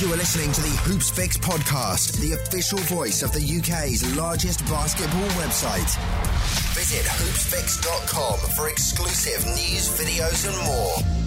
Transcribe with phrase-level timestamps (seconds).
[0.00, 5.28] You are listening to the Hoopsfix podcast, the official voice of the UK's largest basketball
[5.36, 5.94] website.
[6.74, 11.20] Visit hoopsfix.com for exclusive news, videos, and more.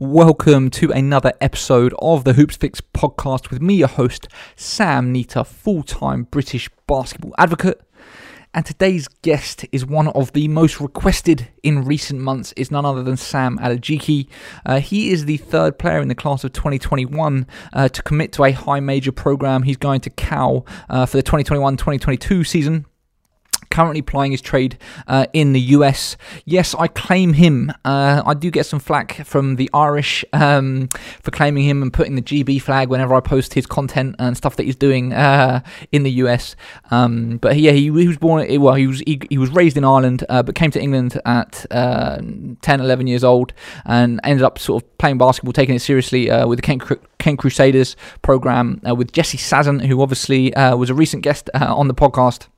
[0.00, 4.26] Welcome to another episode of the Hoopsfix podcast with me, your host,
[4.56, 7.82] Sam Neter, full time British basketball advocate.
[8.54, 12.52] And today's guest is one of the most requested in recent months.
[12.52, 14.28] Is none other than Sam Alajiki.
[14.66, 18.44] Uh, he is the third player in the class of 2021 uh, to commit to
[18.44, 19.62] a high major program.
[19.62, 22.84] He's going to Cal uh, for the 2021-2022 season
[23.72, 26.16] currently plying his trade uh, in the US.
[26.44, 27.72] Yes, I claim him.
[27.84, 30.88] Uh, I do get some flack from the Irish um,
[31.22, 34.56] for claiming him and putting the GB flag whenever I post his content and stuff
[34.56, 36.54] that he's doing uh, in the US.
[36.90, 38.46] Um, but yeah, he, he, was born.
[38.60, 41.64] Well, he was he, he was raised in Ireland, uh, but came to England at
[41.70, 42.18] uh,
[42.60, 43.54] 10, 11 years old,
[43.86, 46.82] and ended up sort of playing basketball, taking it seriously uh, with the Kent,
[47.18, 52.48] Kent Crusaders program with Jesse Sazant, who obviously was a recent guest on the podcast.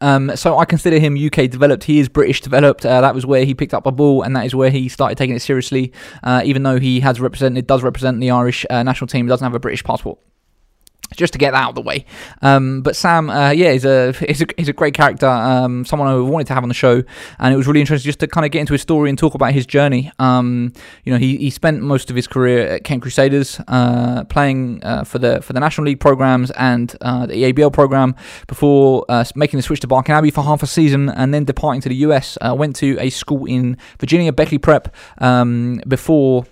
[0.00, 1.84] Um, so I consider him UK developed.
[1.84, 2.84] He is British developed.
[2.84, 5.16] Uh, that was where he picked up a ball, and that is where he started
[5.18, 5.92] taking it seriously.
[6.22, 9.54] Uh, even though he has represented, does represent the Irish uh, national team, doesn't have
[9.54, 10.18] a British passport
[11.14, 12.04] just to get that out of the way.
[12.42, 15.26] Um, but Sam, uh, yeah, he's a, he's a he's a great character.
[15.26, 17.02] Um, someone I wanted to have on the show,
[17.38, 19.34] and it was really interesting just to kind of get into his story and talk
[19.34, 20.10] about his journey.
[20.18, 20.72] Um,
[21.04, 25.04] you know, he, he spent most of his career at Kent Crusaders, uh, playing uh,
[25.04, 28.14] for the for the National League programs and uh, the EABL program
[28.46, 31.80] before uh, making the switch to Barking Abbey for half a season, and then departing
[31.82, 32.38] to the US.
[32.40, 36.46] Uh, went to a school in Virginia, Beckley Prep, um, before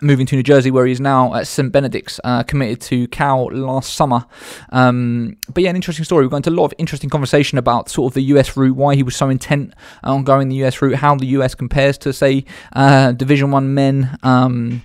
[0.00, 3.94] moving to New Jersey, where he's now at St Benedict's, uh, committed to Cal last
[3.94, 4.24] summer.
[4.70, 6.24] Um, but yeah, an interesting story.
[6.24, 8.94] We've gone into a lot of interesting conversation about sort of the US route, why
[8.94, 12.44] he was so intent on going the US route, how the US compares to say
[12.72, 14.18] uh, Division One men.
[14.22, 14.82] Um,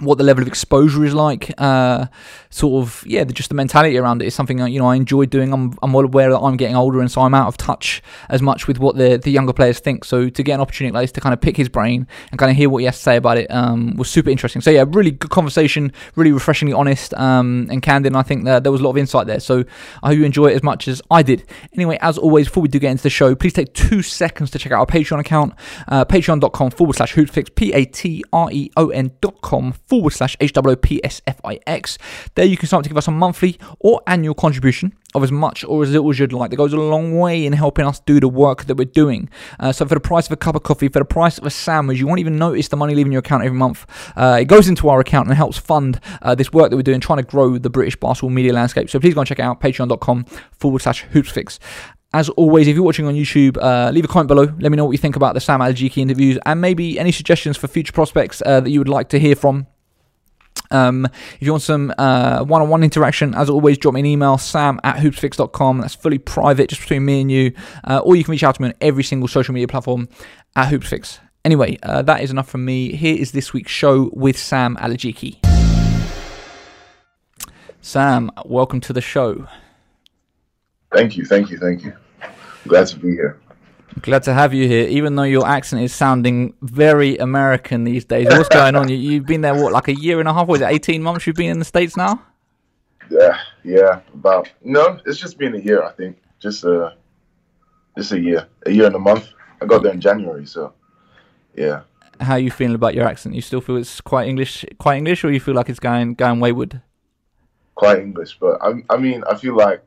[0.00, 2.06] what the level of exposure is like, uh,
[2.50, 5.52] sort of, yeah, just the mentality around it is something you know I enjoy doing.
[5.52, 8.42] I'm, I'm well aware that I'm getting older, and so I'm out of touch as
[8.42, 10.04] much with what the the younger players think.
[10.04, 12.50] So to get an opportunity like this to kind of pick his brain and kind
[12.50, 14.62] of hear what he has to say about it um, was super interesting.
[14.62, 18.12] So yeah, really good conversation, really refreshingly honest um, and candid.
[18.12, 19.40] And I think that there was a lot of insight there.
[19.40, 19.64] So
[20.02, 21.44] I hope you enjoy it as much as I did.
[21.72, 24.58] Anyway, as always, before we do get into the show, please take two seconds to
[24.58, 25.54] check out our Patreon account,
[25.88, 27.54] uh, patreon.com forward slash hoopsfix,
[29.86, 31.98] forward slash H-W-P-S-F-I-X.
[32.34, 35.64] There you can start to give us a monthly or annual contribution of as much
[35.64, 36.50] or as little as you'd like.
[36.50, 39.30] That goes a long way in helping us do the work that we're doing.
[39.60, 41.50] Uh, so for the price of a cup of coffee, for the price of a
[41.50, 43.86] sandwich, you won't even notice the money leaving your account every month.
[44.16, 47.00] Uh, it goes into our account and helps fund uh, this work that we're doing,
[47.00, 48.90] trying to grow the British basketball media landscape.
[48.90, 51.58] So please go and check it out, patreon.com forward slash hoopsfix.
[52.12, 54.44] As always, if you're watching on YouTube, uh, leave a comment below.
[54.60, 57.56] Let me know what you think about the Sam Alajiki interviews and maybe any suggestions
[57.56, 59.66] for future prospects uh, that you would like to hear from.
[60.70, 64.80] Um, if you want some uh, one-on-one interaction, as always, drop me an email, sam
[64.84, 65.80] at hoopsfix.com.
[65.80, 67.52] That's fully private, just between me and you.
[67.84, 70.08] Uh, or you can reach out to me on every single social media platform
[70.56, 71.18] at hoopsfix.
[71.44, 72.96] Anyway, uh, that is enough from me.
[72.96, 75.38] Here is this week's show with Sam Alajiki.
[77.82, 79.46] Sam, welcome to the show.
[80.90, 81.92] Thank you, thank you, thank you.
[82.66, 83.40] Glad to be here.
[84.02, 88.26] Glad to have you here, even though your accent is sounding very American these days.
[88.28, 88.88] What's going on?
[88.88, 90.48] You, have been there, what, like a year and a half?
[90.48, 92.20] Was it 18 months you've been in the States now?
[93.10, 94.50] Yeah, yeah, about.
[94.62, 96.18] No, it's just been a year, I think.
[96.40, 96.96] Just a,
[97.96, 98.48] just a year.
[98.66, 99.28] A year and a month.
[99.60, 100.72] I got there in January, so
[101.54, 101.82] yeah.
[102.20, 103.34] How are you feeling about your accent?
[103.34, 106.40] You still feel it's quite English, quite English, or you feel like it's going going
[106.40, 106.80] wayward?
[107.74, 109.82] Quite English, but I, I mean, I feel like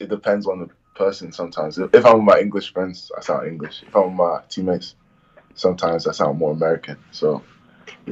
[0.00, 1.78] it depends on the person sometimes.
[1.78, 3.84] If I'm with my English friends, I sound English.
[3.86, 4.96] If I'm with my teammates,
[5.54, 7.04] sometimes I sound more American.
[7.10, 7.46] So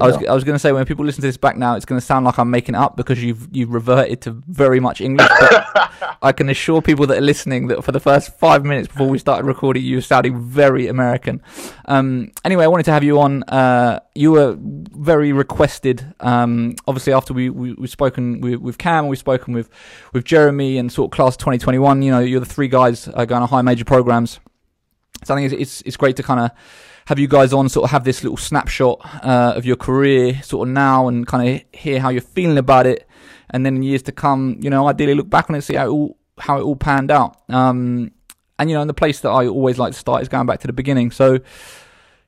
[0.00, 1.84] I was, I was going to say when people listen to this back now, it's
[1.84, 5.00] going to sound like I'm making it up because you've you've reverted to very much
[5.00, 5.28] English.
[5.28, 5.92] But
[6.22, 9.19] I can assure people that are listening that for the first five minutes before we
[9.19, 11.42] started recording, you were sounding very American.
[11.86, 13.42] Um, anyway, I wanted to have you on.
[13.44, 16.14] Uh, you were very requested.
[16.20, 19.69] Um, obviously, after we, we we've spoken with, with Cam, we've spoken with
[20.12, 22.02] with Jeremy and sort of class 2021.
[22.02, 24.40] You know, you're the three guys uh, going to high major programs.
[25.24, 26.50] So I think it's it's, it's great to kind of
[27.06, 30.69] have you guys on, sort of have this little snapshot uh, of your career, sort
[30.69, 33.08] of now, and kind of hear how you're feeling about it,
[33.50, 35.74] and then in years to come, you know, ideally look back on it, and see
[35.74, 37.36] how it all how it all panned out.
[37.48, 38.12] Um,
[38.58, 40.60] and you know, and the place that I always like to start is going back
[40.60, 41.10] to the beginning.
[41.10, 41.40] So,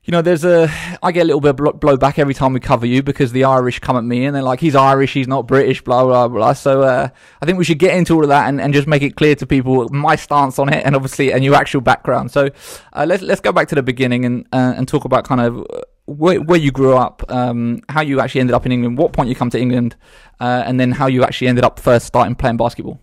[0.05, 0.69] You know, there's a.
[1.01, 3.45] I get a little bit of blo- blowback every time we cover you because the
[3.45, 6.53] Irish come at me and they're like, he's Irish, he's not British, blah, blah, blah.
[6.53, 7.09] So uh,
[7.41, 9.33] I think we should get into all of that and, and just make it clear
[9.33, 12.29] to people my stance on it and obviously and your actual background.
[12.29, 12.49] So
[12.93, 15.61] uh, let's, let's go back to the beginning and, uh, and talk about kind of
[15.61, 19.11] uh, where, where you grew up, um, how you actually ended up in England, what
[19.11, 19.95] point you come to England,
[20.39, 22.99] uh, and then how you actually ended up first starting playing basketball.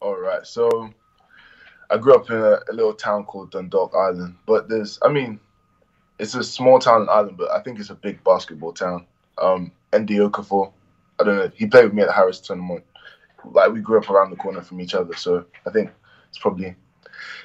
[0.00, 0.46] All right.
[0.46, 0.94] So
[1.90, 5.40] I grew up in a, a little town called Dundalk Ireland, but there's, I mean,
[6.18, 9.06] it's a small town in Ireland, but I think it's a big basketball town.
[9.38, 10.72] Um, Ndo Okafor,
[11.20, 11.50] I don't know.
[11.54, 12.84] He played with me at the Harris tournament.
[13.44, 15.90] Like we grew up around the corner from each other, so I think
[16.28, 16.74] it's probably,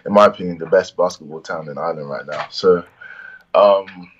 [0.06, 2.48] in my opinion, the best basketball town in Ireland right now.
[2.50, 2.84] So,
[3.54, 4.12] um,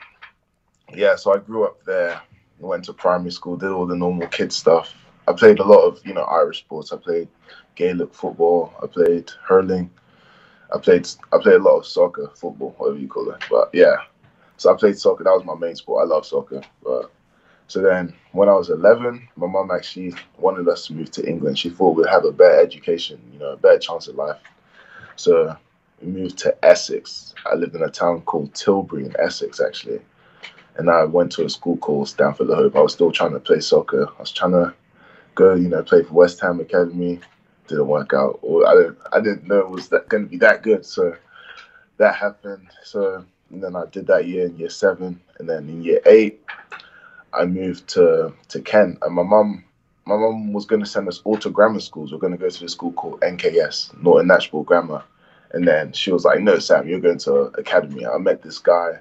[0.94, 1.16] yeah.
[1.16, 2.22] So I grew up there.
[2.60, 4.94] Went to primary school, did all the normal kid stuff.
[5.28, 6.94] I played a lot of you know Irish sports.
[6.94, 7.28] I played
[7.74, 8.72] Gaelic football.
[8.84, 9.90] I played hurling.
[10.74, 13.44] I played I played a lot of soccer, football, whatever you call it.
[13.50, 13.96] But yeah,
[14.62, 15.24] so I played soccer.
[15.24, 16.04] That was my main sport.
[16.04, 16.62] I love soccer.
[16.84, 17.12] But
[17.68, 21.58] so then when I was 11, my mom actually wanted us to move to England.
[21.58, 24.38] She thought we'd have a better education, you know, a better chance of life.
[25.16, 25.58] So
[26.00, 27.34] we moved to Essex.
[27.52, 30.00] I lived in a town called Tilbury in Essex, actually.
[30.76, 32.76] And I went to a school called Stanford-le-Hope.
[32.76, 34.10] I was still trying to play soccer.
[34.16, 34.76] I was trying to
[35.34, 37.20] go, you know, play for West Ham Academy.
[37.68, 38.38] Didn't work out.
[38.44, 40.86] Or I didn't, I didn't know it was that going to be that good.
[40.86, 41.16] So
[41.98, 42.68] that happened.
[42.84, 46.42] So and then I did that year in year seven, and then in year eight,
[47.34, 49.64] I moved to to Kent, and my mum.
[50.04, 52.12] My mum was going to send us all to grammar schools.
[52.12, 55.04] We are going to go to this school called NKS, Norton Knatchbull Grammar.
[55.54, 58.06] And then she was like, No, Sam, you're going to academy.
[58.06, 59.00] I met this guy.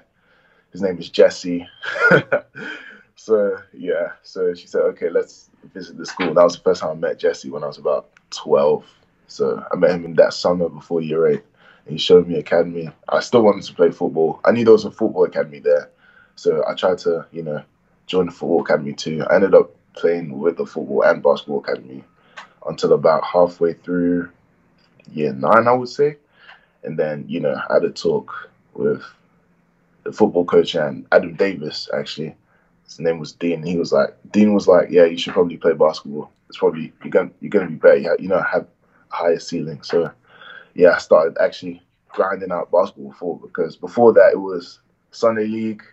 [0.71, 1.67] His name is Jesse.
[3.15, 4.11] so, yeah.
[4.23, 6.33] So she said, Okay, let's visit the school.
[6.33, 8.85] That was the first time I met Jesse when I was about 12.
[9.27, 11.43] So I met him in that summer before year eight.
[11.87, 12.89] He showed me academy.
[13.09, 14.39] I still wanted to play football.
[14.45, 15.89] I knew there was a football academy there,
[16.35, 17.63] so I tried to, you know,
[18.07, 19.23] join the football academy too.
[19.29, 22.03] I ended up playing with the football and basketball academy
[22.67, 24.29] until about halfway through
[25.11, 26.17] year nine, I would say.
[26.83, 29.03] And then, you know, I had a talk with
[30.03, 32.35] the football coach and Adam Davies, actually.
[32.85, 33.63] His name was Dean.
[33.63, 36.31] He was like, Dean was like, yeah, you should probably play basketball.
[36.49, 38.17] It's probably, you're gonna you're gonna be better.
[38.19, 38.67] You know, have
[39.09, 39.81] higher ceiling.
[39.83, 40.11] So
[40.73, 44.79] yeah, I started actually grinding out basketball for because before that it was
[45.11, 45.83] Sunday league,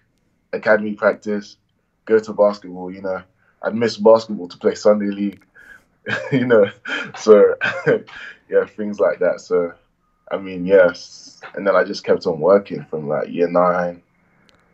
[0.53, 1.57] academy practice,
[2.05, 2.91] go to basketball.
[2.91, 3.23] You know,
[3.63, 5.45] I'd miss basketball to play Sunday league.
[6.33, 6.71] you know,
[7.19, 7.55] so
[8.49, 9.41] yeah, things like that.
[9.41, 9.73] So
[10.31, 14.03] I mean, yes, and then I just kept on working from like year nine,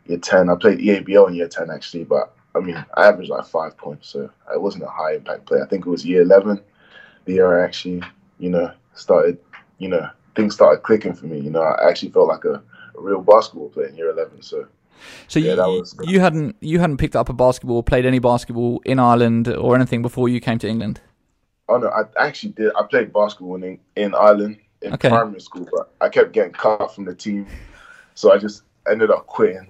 [0.07, 0.49] year ten.
[0.49, 4.09] I played EABL in year ten actually, but I mean, I averaged like five points,
[4.09, 5.65] so I wasn't a high impact player.
[5.65, 6.61] I think it was year eleven,
[7.25, 8.03] the year I actually,
[8.39, 9.39] you know, started
[9.79, 11.39] you know, things started clicking for me.
[11.39, 12.63] You know, I actually felt like a,
[12.97, 14.43] a real basketball player in year 11.
[14.43, 14.67] So,
[15.29, 18.81] so yeah, you, was, you hadn't you hadn't picked up a basketball, played any basketball
[18.85, 21.01] in Ireland or anything before you came to England.
[21.69, 22.73] Oh no, I actually did.
[22.79, 25.09] I played basketball in in Ireland in okay.
[25.09, 27.47] primary school, but I kept getting cut from the team,
[28.15, 29.69] so I just ended up quitting.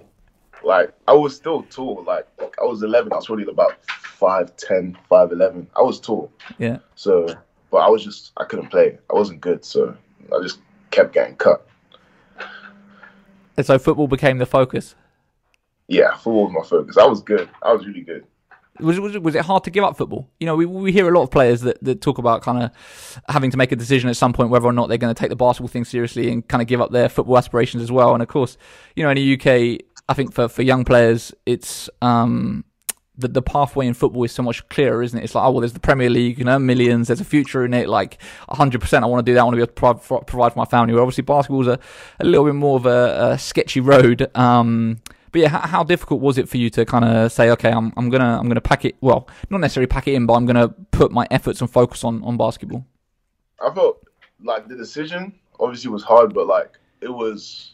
[0.63, 2.03] Like I was still tall.
[2.05, 2.27] Like
[2.61, 3.13] I was 11.
[3.13, 3.81] I was probably about
[4.19, 5.67] 5'10", 5'11".
[5.75, 6.31] I was tall.
[6.57, 6.79] Yeah.
[6.95, 7.27] So
[7.75, 8.97] but I was just I couldn't play.
[9.09, 9.97] I wasn't good, so
[10.33, 10.59] I just
[10.91, 11.67] kept getting cut.
[13.57, 14.95] And so football became the focus.
[15.89, 16.95] Yeah, football was my focus.
[16.95, 17.49] I was good.
[17.61, 18.23] I was really good.
[18.79, 20.29] Was, was, was it hard to give up football?
[20.39, 23.21] You know, we, we hear a lot of players that, that talk about kind of
[23.27, 25.29] having to make a decision at some point whether or not they're going to take
[25.29, 28.13] the basketball thing seriously and kind of give up their football aspirations as well.
[28.13, 28.57] And of course,
[28.95, 32.63] you know, in the UK, I think for, for young players, it's um,
[33.17, 35.23] the, the pathway in football is so much clearer, isn't it?
[35.23, 37.73] It's like, oh, well, there's the Premier League, you know, millions, there's a future in
[37.73, 38.19] it, like
[38.49, 39.03] 100%.
[39.03, 39.41] I want to do that.
[39.41, 40.93] I want to be able to provide for, my family.
[40.93, 41.79] Where obviously basketball's a,
[42.19, 44.29] a little bit more of a, a sketchy road.
[44.35, 47.69] Um, but yeah, how, how, difficult was it for you to kind of say, okay,
[47.69, 48.95] I'm, I'm gonna I'm gonna pack it.
[49.01, 52.23] Well, not necessarily pack it in, but I'm gonna put my efforts and focus on
[52.23, 52.85] on basketball.
[53.61, 54.01] I felt
[54.41, 57.73] like the decision obviously was hard, but like it was,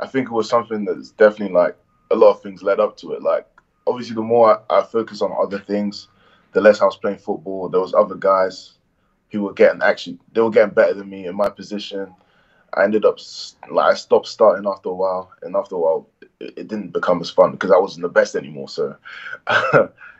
[0.00, 1.76] I think it was something that's definitely like
[2.12, 3.22] a lot of things led up to it.
[3.22, 3.46] Like
[3.90, 6.08] obviously the more I, I focused on other things,
[6.52, 7.68] the less I was playing football.
[7.68, 8.74] There was other guys
[9.30, 12.14] who were getting actually they were getting better than me in my position.
[12.74, 13.18] I ended up
[13.70, 16.08] like I stopped starting after a while, and after a while,
[16.40, 18.68] it, it didn't become as fun because I wasn't the best anymore.
[18.68, 18.96] So,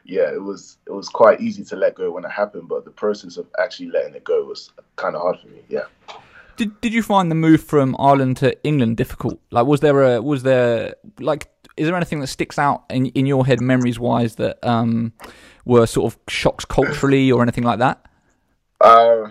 [0.05, 2.91] yeah, it was it was quite easy to let go when it happened, but the
[2.91, 5.61] process of actually letting it go was kind of hard for me.
[5.69, 5.85] Yeah.
[6.57, 9.41] Did Did you find the move from Ireland to England difficult?
[9.51, 13.27] Like, was there a was there like is there anything that sticks out in, in
[13.27, 15.13] your head, memories wise, that um,
[15.65, 18.05] were sort of shocks culturally or anything like that?
[18.81, 19.31] Uh,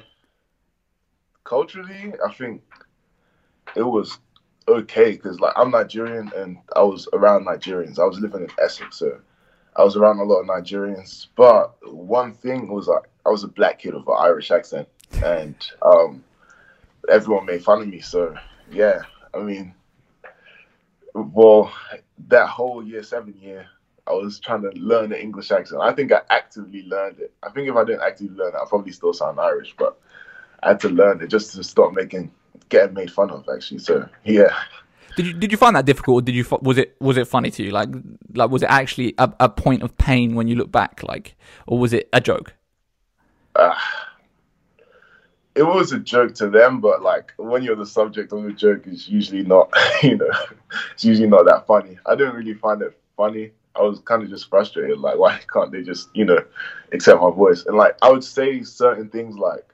[1.44, 2.62] culturally, I think
[3.76, 4.20] it was
[4.68, 8.00] okay because like I'm Nigerian and I was around Nigerians.
[8.00, 9.20] I was living in Essex, so
[9.76, 11.28] I was around a lot of Nigerians.
[11.36, 14.88] But one thing was like I was a black kid with an Irish accent,
[15.24, 16.24] and um,
[17.10, 18.02] everyone made fun of me.
[18.02, 18.36] So
[18.72, 19.02] yeah,
[19.34, 19.74] I mean,
[21.22, 21.72] well,
[22.28, 23.68] that whole year seven year,
[24.08, 25.82] I was trying to learn the English accent.
[25.82, 27.34] I think I actively learned it.
[27.44, 30.00] I think if I didn't actively learn it, I probably still sound Irish, but
[30.64, 32.32] I had to learn it just to stop making
[32.70, 33.48] getting made fun of.
[33.54, 34.56] Actually, so yeah.
[35.16, 37.52] Did you did you find that difficult, or did you was it was it funny
[37.52, 37.72] to you?
[37.72, 37.90] Like
[38.34, 41.36] like was it actually a, a point of pain when you look back, like,
[41.68, 42.56] or was it a joke?
[43.56, 43.76] Uh,
[45.56, 48.84] it was a joke to them, but like when you're the subject of the joke,
[48.86, 49.72] it's usually not,
[50.04, 50.32] you know,
[50.94, 51.98] it's usually not that funny.
[52.06, 53.52] I didn't really find it funny.
[53.76, 56.44] I was kind of just frustrated, like why can't they just, you know,
[56.92, 57.66] accept my voice?
[57.66, 59.66] And like I would say certain things like,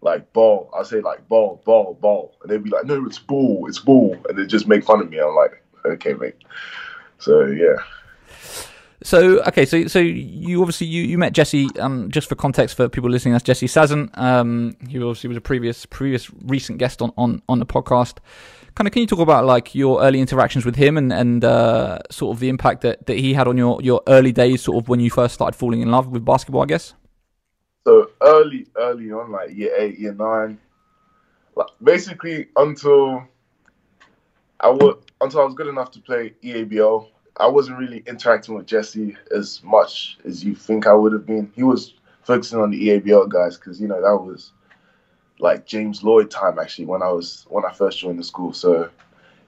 [0.00, 0.70] like ball.
[0.78, 4.16] I say like ball, ball, ball, and they'd be like, no, it's ball, it's ball,
[4.28, 5.18] and they just make fun of me.
[5.18, 6.36] I'm like, okay, mate.
[7.18, 7.76] So yeah.
[9.06, 11.68] So okay, so so you obviously you, you met Jesse.
[11.78, 14.10] Um, just for context for people listening, that's Jesse Sazant.
[14.18, 18.18] Um, he obviously was a previous previous recent guest on on on the podcast.
[18.74, 22.00] Kind of, can you talk about like your early interactions with him and and uh,
[22.10, 24.88] sort of the impact that, that he had on your your early days, sort of
[24.88, 26.94] when you first started falling in love with basketball, I guess.
[27.84, 30.58] So early early on, like year eight, year nine,
[31.54, 33.22] like basically until
[34.58, 38.66] I was until I was good enough to play EABL I wasn't really interacting with
[38.66, 41.52] Jesse as much as you think I would have been.
[41.54, 44.52] He was focusing on the EABL guys because you know that was
[45.38, 48.52] like James Lloyd time actually when I was when I first joined the school.
[48.52, 48.90] So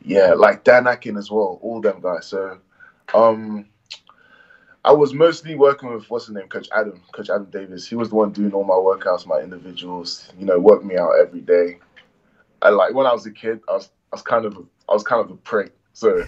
[0.02, 2.26] yeah, like Dan Akin as well, all them guys.
[2.26, 2.58] So
[3.14, 3.66] um
[4.84, 7.86] I was mostly working with what's his name, Coach Adam, Coach Adam Davies.
[7.86, 10.32] He was the one doing all my workouts, my individuals.
[10.38, 11.78] You know, work me out every day.
[12.62, 14.56] I like when I was a kid, I was I was kind of
[14.88, 15.72] I was kind of a prick.
[15.94, 16.24] So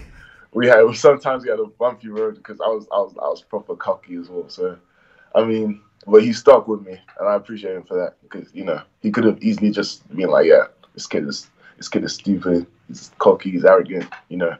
[0.53, 3.41] we had sometimes we had a bumpy road because I was I was I was
[3.41, 4.49] proper cocky as well.
[4.49, 4.77] So,
[5.35, 8.65] I mean, but he stuck with me, and I appreciate him for that because you
[8.65, 12.13] know he could have easily just been like, yeah, this kid is this kid is
[12.13, 14.55] stupid, he's cocky, he's arrogant, you know.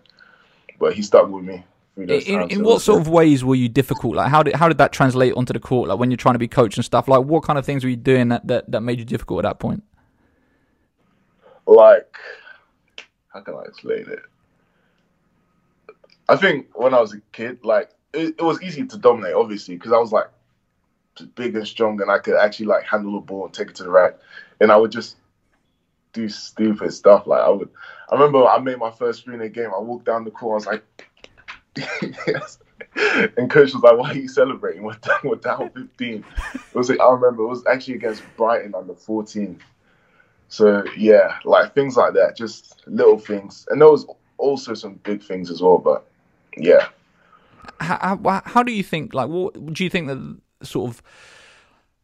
[0.79, 1.63] But he stuck with me.
[1.97, 4.15] In, in what sort of ways were you difficult?
[4.15, 5.89] Like how did how did that translate onto the court?
[5.89, 7.07] Like when you're trying to be coach and stuff.
[7.07, 9.49] Like what kind of things were you doing that that, that made you difficult at
[9.49, 9.83] that point?
[11.67, 12.15] Like
[13.33, 14.19] how can I explain it?
[16.31, 19.75] I think when I was a kid, like it, it was easy to dominate, obviously,
[19.75, 20.27] because I was like
[21.35, 23.83] big and strong, and I could actually like handle the ball and take it to
[23.83, 24.17] the rack,
[24.61, 25.17] and I would just
[26.13, 27.27] do stupid stuff.
[27.27, 27.67] Like I would,
[28.09, 29.71] I remember I made my first three in a game.
[29.75, 30.81] I walked down the court, I was
[31.75, 32.59] like, yes.
[33.37, 34.83] and coach was like, "Why are you celebrating?
[34.83, 36.23] We're down, we're down 15."
[36.53, 39.59] It was like, I remember it was actually against Brighton under 14.
[40.47, 44.05] So yeah, like things like that, just little things, and there was
[44.37, 46.07] also some big things as well, but
[46.57, 46.87] yeah.
[47.79, 49.13] How, how, how do you think?
[49.13, 51.01] Like, what do you think that sort of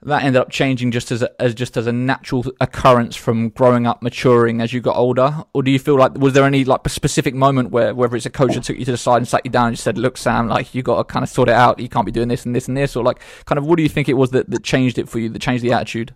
[0.03, 3.87] that ended up changing just as a, as just as a natural occurrence from growing
[3.87, 6.87] up, maturing as you got older, or do you feel like was there any like
[6.87, 9.41] specific moment where whether it's a coach that took you to the side and sat
[9.43, 11.55] you down and just said, "Look, Sam, like you got to kind of sort it
[11.55, 11.79] out.
[11.79, 13.83] You can't be doing this and this and this," or like kind of what do
[13.83, 16.13] you think it was that that changed it for you, that changed the attitude?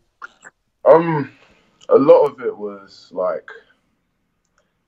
[0.86, 1.32] Um,
[1.90, 3.50] a lot of it was like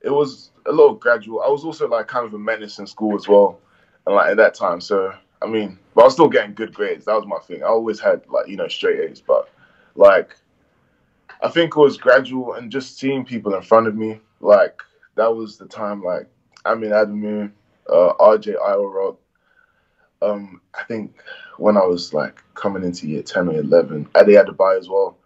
[0.04, 1.42] it was a little gradual.
[1.42, 3.58] I was also like kind of a menace in school as well,
[4.06, 4.80] and like at that time.
[4.80, 7.06] So I mean, but I was still getting good grades.
[7.06, 7.62] That was my thing.
[7.62, 9.50] I always had like you know straight A's, but
[9.94, 10.36] like
[11.42, 14.20] I think it was gradual and just seeing people in front of me.
[14.40, 14.80] Like
[15.16, 16.02] that was the time.
[16.02, 16.26] Like
[16.66, 17.50] Amin Adamu,
[17.88, 19.16] uh, RJ Irock.
[20.22, 21.14] Um, I think
[21.58, 25.16] when I was like coming into year ten or eleven, Ade Adebayo as well.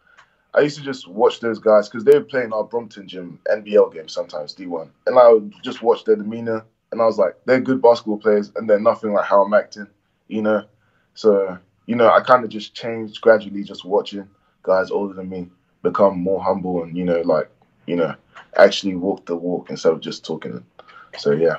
[0.59, 3.95] I used to just watch those guys because they were playing our Brompton gym NBL
[3.95, 7.61] games sometimes D1, and I would just watch their demeanor, and I was like, they're
[7.61, 9.87] good basketball players, and they're nothing like how I'm acting,
[10.27, 10.65] you know.
[11.15, 14.29] So you know, I kind of just changed gradually, just watching
[14.65, 15.49] guys older than me
[15.85, 17.49] become more humble and you know, like
[17.87, 18.15] you know,
[18.57, 20.65] actually walk the walk instead of just talking.
[21.19, 21.59] So yeah.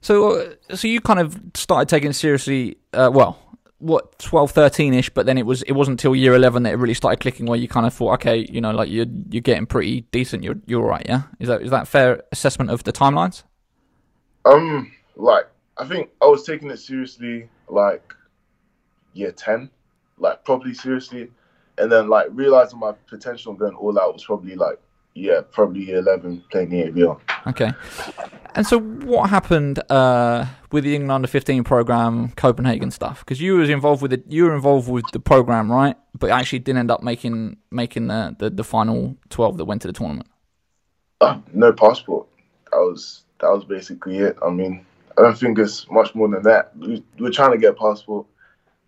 [0.00, 2.78] So, uh, so you kind of started taking seriously.
[2.92, 3.38] Uh, well,
[3.80, 6.94] what 12 13ish but then it was it wasn't until year 11 that it really
[6.94, 10.02] started clicking where you kind of thought okay you know like you're you're getting pretty
[10.12, 11.22] decent you're you're all right yeah?
[11.38, 13.42] Is that is that fair assessment of the timelines?
[14.44, 15.46] Um like
[15.78, 18.14] i think i was taking it seriously like
[19.12, 19.70] year 10
[20.18, 21.30] like probably seriously
[21.78, 24.78] and then like realizing my potential and going all out was probably like
[25.14, 27.72] yeah probably year 11 playing the ABL okay
[28.54, 33.20] and so, what happened uh, with the England under fifteen program, Copenhagen stuff?
[33.20, 34.24] Because you was involved with it.
[34.28, 35.96] You were involved with the program, right?
[36.18, 39.88] But actually didn't end up making making the, the, the final twelve that went to
[39.88, 40.28] the tournament.
[41.20, 42.26] Uh, no passport.
[42.70, 44.36] That was that was basically it.
[44.44, 44.84] I mean,
[45.16, 46.76] I don't think it's much more than that.
[46.76, 48.26] We, we were trying to get a passport.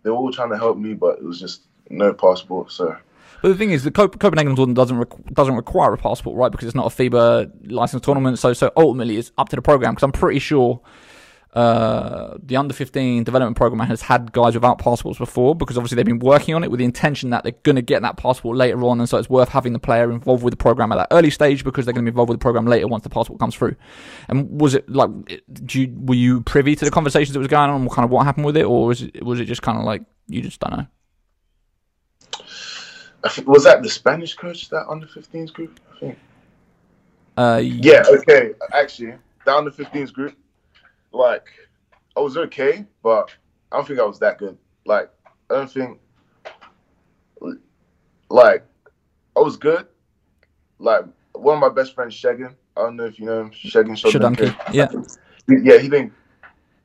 [0.03, 2.71] They were all trying to help me, but it was just no passport.
[2.71, 2.97] So
[3.43, 6.49] But the thing is, the Cop- Copenhagen tournament doesn't requ- doesn't require a passport, right?
[6.49, 8.39] Because it's not a FIBA licensed tournament.
[8.39, 9.91] So so ultimately, it's up to the program.
[9.91, 10.79] Because I'm pretty sure
[11.53, 15.55] uh, the under 15 development program has had guys without passports before.
[15.55, 18.01] Because obviously they've been working on it with the intention that they're going to get
[18.03, 20.93] that passport later on, and so it's worth having the player involved with the program
[20.93, 23.03] at that early stage because they're going to be involved with the program later once
[23.03, 23.75] the passport comes through.
[24.29, 25.09] And was it like,
[25.69, 28.45] you, were you privy to the conversations that was going on, kind of what happened
[28.45, 30.87] with it, or was it was it just kind of like you just don't know?
[33.23, 35.79] I think, was that the Spanish coach that under 15s group?
[35.95, 36.19] I think.
[37.37, 38.03] Uh, Yeah.
[38.07, 38.53] Okay.
[38.73, 39.13] Actually,
[39.45, 40.35] down the under 15s group,
[41.11, 41.45] like,
[42.15, 43.29] I was okay, but
[43.71, 44.57] I don't think I was that good.
[44.85, 45.09] Like,
[45.49, 45.99] I don't think,
[48.29, 48.65] like,
[49.35, 49.87] I was good.
[50.79, 52.55] Like, one of my best friends, Shagan.
[52.75, 53.51] I don't know if you know him.
[53.51, 54.73] Shagan Shadunki, Shodanke.
[54.73, 54.91] yeah.
[55.47, 56.13] Yeah, he didn't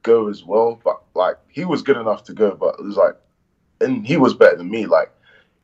[0.02, 2.54] go as well, but like he was good enough to go.
[2.54, 3.14] But it was like,
[3.80, 4.86] and he was better than me.
[4.86, 5.12] Like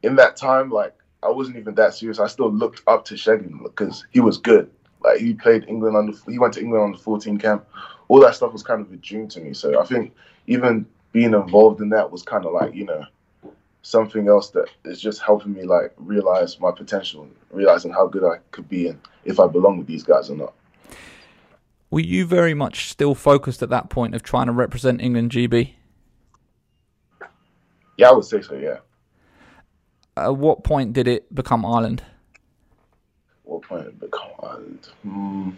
[0.04, 2.20] in that time, like I wasn't even that serious.
[2.20, 4.70] I still looked up to Shagan because he was good.
[5.02, 7.66] Like he played England under, he went to England on the 14 camp.
[8.08, 9.54] All that stuff was kind of a dream to me.
[9.54, 10.14] So I think
[10.46, 13.04] even being involved in that was kind of like you know
[13.82, 18.38] something else that is just helping me like realize my potential, realizing how good I
[18.50, 20.54] could be and if I belong with these guys or not.
[21.90, 25.74] Were you very much still focused at that point of trying to represent England GB?
[27.96, 28.54] Yeah, I would say so.
[28.54, 28.78] Yeah.
[30.16, 32.02] At what point did it become Ireland?
[33.44, 34.88] what point it become Ireland?
[35.02, 35.50] Hmm.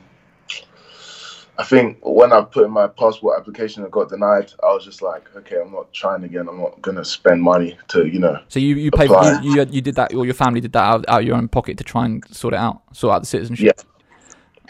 [1.59, 5.01] I think when I put in my passport application and got denied, I was just
[5.01, 6.49] like, okay, I'm not trying again.
[6.49, 8.39] I'm not gonna spend money to, you know.
[8.49, 11.05] So you you paid you, you you did that or your family did that out,
[11.09, 13.81] out of your own pocket to try and sort it out, sort out the citizenship.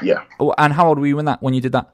[0.03, 0.23] Yeah.
[0.39, 1.93] Oh, And how old were you when that when you did that?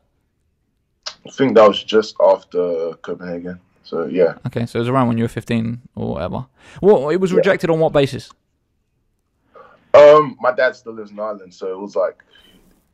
[1.27, 3.61] I think that was just after Copenhagen.
[3.93, 6.47] So yeah, Okay, so it was around when you were 15 or whatever.
[6.81, 7.37] Well, it was Yeah.
[7.37, 8.31] rejected on what basis?
[9.93, 12.25] um, my dad still lives in Ireland, so it was like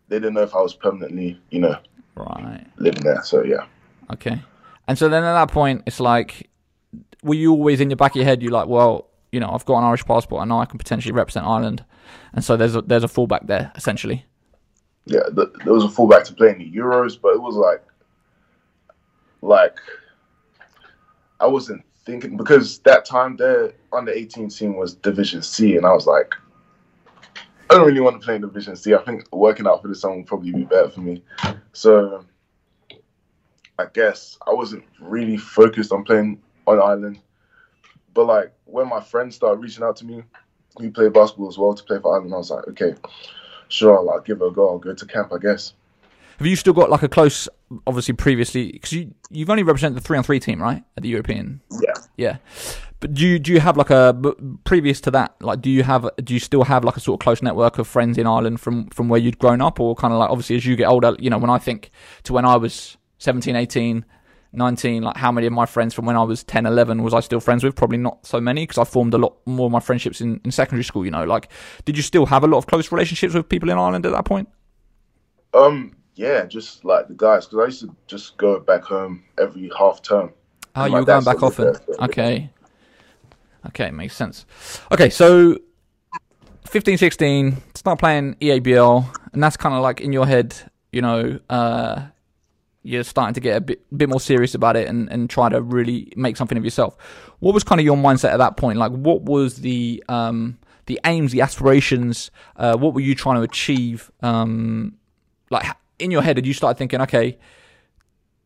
[0.08, 1.76] they didn't know if I was permanently, you know,
[2.16, 2.66] Right.
[2.78, 3.22] living there.
[3.22, 3.66] So yeah,
[4.12, 4.42] Okay.
[4.88, 6.50] And so then at that point, it's like,
[7.22, 8.42] were you always in your back of your head?
[8.42, 11.12] You like, well, you know, I've got an Irish passport, I know I can potentially
[11.12, 11.84] represent Ireland,
[12.32, 14.24] and so there's a, there's a fallback there essentially.
[15.04, 15.20] yeah.
[15.30, 17.84] The, there was a fallback to playing the Euros, but it was like,
[19.42, 19.78] like,
[21.40, 25.92] I wasn't thinking because that time their under 18 team was Division C, and I
[25.92, 26.34] was like,
[27.70, 28.94] I don't really want to play in Division C.
[28.94, 31.22] I think working out for this song would probably be better for me.
[31.72, 32.24] So
[33.78, 37.20] I guess I wasn't really focused on playing on Ireland.
[38.14, 40.22] But like when my friends started reaching out to me,
[40.78, 42.94] who play basketball as well to play for Ireland, I was like, okay,
[43.68, 44.68] sure, I'll, I'll give it a go.
[44.70, 45.74] I'll go to camp, I guess.
[46.38, 47.48] Have you still got like a close,
[47.86, 51.08] obviously previously, because you you've only represented the three on three team, right, at the
[51.08, 51.60] European?
[51.70, 51.94] Yeah.
[52.16, 52.36] Yeah.
[53.00, 54.32] But do you do you have like a b-
[54.64, 55.36] previous to that?
[55.40, 57.86] Like, do you have do you still have like a sort of close network of
[57.86, 60.66] friends in Ireland from from where you'd grown up, or kind of like obviously as
[60.66, 61.90] you get older, you know, when I think
[62.24, 64.04] to when I was 17, 18,
[64.52, 67.20] 19, like how many of my friends from when I was 10, 11 was I
[67.20, 67.76] still friends with?
[67.76, 70.50] Probably not so many because I formed a lot more of my friendships in, in
[70.50, 71.04] secondary school.
[71.04, 71.50] You know, like
[71.84, 74.24] did you still have a lot of close relationships with people in Ireland at that
[74.24, 74.48] point?
[75.54, 79.70] Um, yeah, just like the guys, because I used to just go back home every
[79.78, 80.32] half term.
[80.74, 81.72] Oh, you were going back often.
[81.72, 82.50] there, Okay.
[83.66, 84.44] Okay, makes sense.
[84.90, 85.58] Okay, so
[86.66, 90.56] 15, 16, start playing EABL, and that's kind of like in your head,
[90.92, 92.06] you know, uh,
[92.82, 95.60] you're starting to get a bit bit more serious about it and, and try to
[95.60, 96.96] really make something of yourself.
[97.38, 98.78] What was kind of your mindset at that point?
[98.78, 102.30] Like, what was the um, the aims, the aspirations?
[102.56, 104.10] Uh, what were you trying to achieve?
[104.22, 104.96] Um,
[105.50, 105.66] like
[105.98, 107.38] in your head, did you start thinking, okay,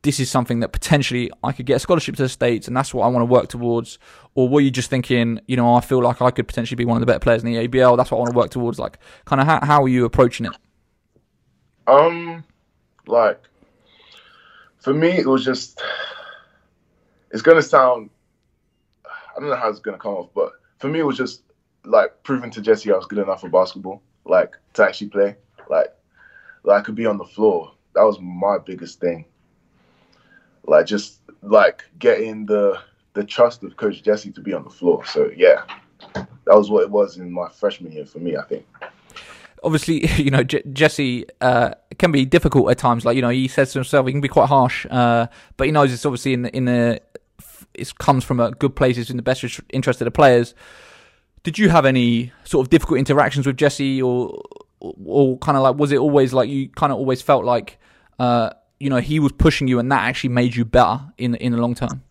[0.03, 2.93] this is something that potentially I could get a scholarship to the States and that's
[2.93, 3.99] what I want to work towards?
[4.35, 6.97] Or were you just thinking, you know, I feel like I could potentially be one
[6.97, 8.79] of the better players in the ABL, that's what I want to work towards?
[8.79, 10.53] Like, kind of how, how are you approaching it?
[11.87, 12.45] Um,
[13.07, 13.41] like
[14.83, 15.81] for me, it was just.
[17.31, 18.11] It's gonna sound.
[19.07, 21.43] I don't know how it's gonna come off, but for me, it was just
[21.85, 25.37] like proving to Jesse I was good enough for basketball, like to actually play,
[25.71, 25.95] like,
[26.65, 27.73] like I could be on the floor.
[27.95, 29.25] That was my biggest thing.
[30.65, 32.79] Like just like getting the
[33.15, 35.05] the trust of Coach Jesse to be on the floor.
[35.05, 35.65] So yeah,
[36.15, 38.37] that was what it was in my freshman year for me.
[38.37, 38.67] I think.
[39.65, 43.05] Obviously, you know, J- Jesse uh, can be difficult at times.
[43.05, 45.71] Like, you know, he says to himself, he can be quite harsh, uh, but he
[45.73, 47.01] knows it's obviously in the, in the,
[47.75, 50.55] it comes from a good place, it's in the best interest of the players.
[51.45, 54.43] Did you have any sort of difficult interactions with Jesse or
[54.83, 57.79] or kind of like was it always like you kind of always felt like
[58.19, 61.53] uh, you know he was pushing you and that actually made you better in in
[61.53, 62.03] the long term?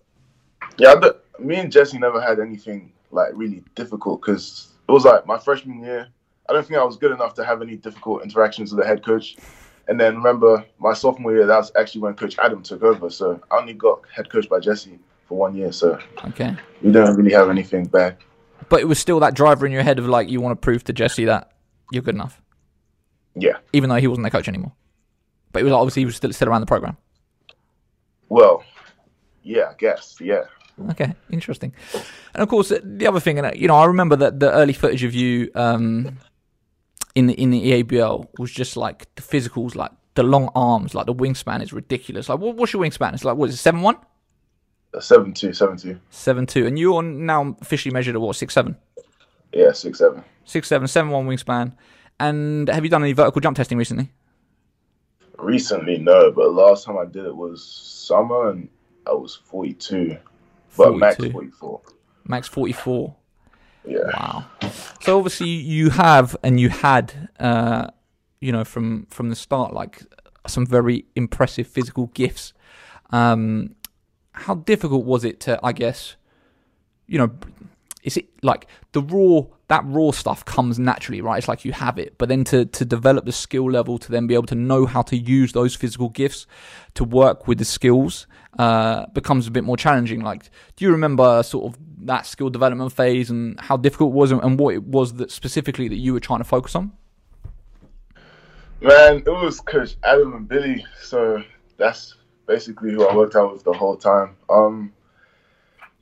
[0.78, 5.26] Yeah, but me and Jesse never had anything like really difficult because it was like
[5.26, 6.08] my freshman year.
[6.50, 9.06] I don't think I was good enough to have any difficult interactions with the head
[9.06, 9.38] coach.
[9.88, 13.10] And then remember my sophomore year, that's actually when Coach Adam took over.
[13.10, 15.72] So I only got head coached by Jesse for one year.
[15.72, 18.18] So Okay, we don't really have anything bad.
[18.70, 20.84] but it was still that driver in your head of like you want to prove
[20.86, 21.52] to Jesse that
[21.92, 22.42] you're good enough,
[23.36, 23.58] Yeah.
[23.74, 24.74] even though he wasn't the coach anymore.
[25.52, 26.98] But he was obviously he was still still around the program.
[28.30, 28.64] Well,
[29.44, 30.16] yeah, I guess.
[30.22, 30.44] Yeah.
[30.92, 31.74] Okay, interesting.
[32.34, 34.74] And of course, the other thing, and uh, you know, I remember that the early
[34.74, 36.18] footage of you um,
[37.16, 41.06] in the in the EABL was just like the physicals, like the long arms, like
[41.06, 42.30] the wingspan is ridiculous.
[42.30, 43.14] Like, what, what's your wingspan?
[43.14, 43.98] It's like what is it, seven one,
[44.94, 46.00] Uh, Seven two, seven two.
[46.10, 48.78] seven two, and you're now officially measured at what six seven,
[49.54, 50.24] Yeah, six seven.
[50.46, 51.74] six seven, seven one wingspan.
[52.22, 54.12] And have you done any vertical jump testing recently?
[55.40, 58.70] Recently, no, but last time I did it was summer and
[59.08, 60.18] I was forty two.
[60.78, 61.82] But max forty four.
[62.24, 63.16] Max forty four.
[63.84, 64.12] Yeah.
[64.14, 64.46] Wow.
[65.02, 67.88] So obviously you have and you had, uh,
[68.40, 70.04] you know, from from the start, like
[70.46, 72.54] some very impressive physical gifts.
[73.10, 73.76] Um,
[74.34, 76.16] how difficult was it to, I guess,
[77.08, 77.32] you know,
[78.04, 81.38] is it like the raw that raw stuff comes naturally, right?
[81.38, 84.28] It's like you have it, but then to to develop the skill level to then
[84.28, 86.46] be able to know how to use those physical gifts
[86.96, 88.28] to work with the skills
[88.60, 90.20] uh, becomes a bit more challenging.
[90.20, 94.32] Like, do you remember sort of that skill development phase and how difficult it was,
[94.34, 96.92] and, and what it was that specifically that you were trying to focus on?
[98.82, 100.86] Man, it was Coach Adam and Billy.
[101.02, 101.42] So
[101.78, 104.36] that's basically who I worked out with the whole time.
[104.50, 104.92] Um,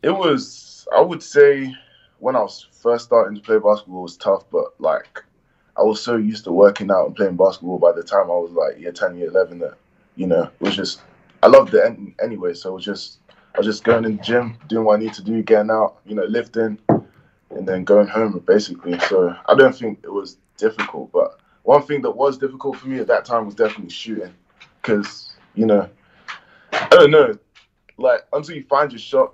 [0.02, 1.72] it was, I would say,
[2.20, 5.24] when I was first starting to play basketball, it was tough, but like,
[5.78, 8.52] I was so used to working out and playing basketball by the time I was
[8.52, 9.76] like year 10, year 11 that,
[10.16, 11.02] you know, it was just,
[11.42, 12.54] I loved it anyway.
[12.54, 13.20] So it was just,
[13.56, 15.98] I was just going in the gym, doing what I need to do, getting out,
[16.06, 19.00] you know, lifting, and then going home basically.
[19.00, 23.00] So I don't think it was difficult, but one thing that was difficult for me
[23.00, 24.34] at that time was definitely shooting,
[24.82, 25.90] because you know,
[26.74, 27.38] I don't know,
[27.98, 29.34] like until you find your shot,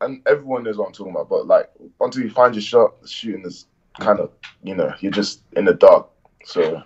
[0.00, 3.44] and everyone knows what I'm talking about, but like until you find your shot, shooting
[3.44, 3.66] is
[3.98, 4.30] kind of
[4.62, 6.08] you know you're just in the dark.
[6.44, 6.82] So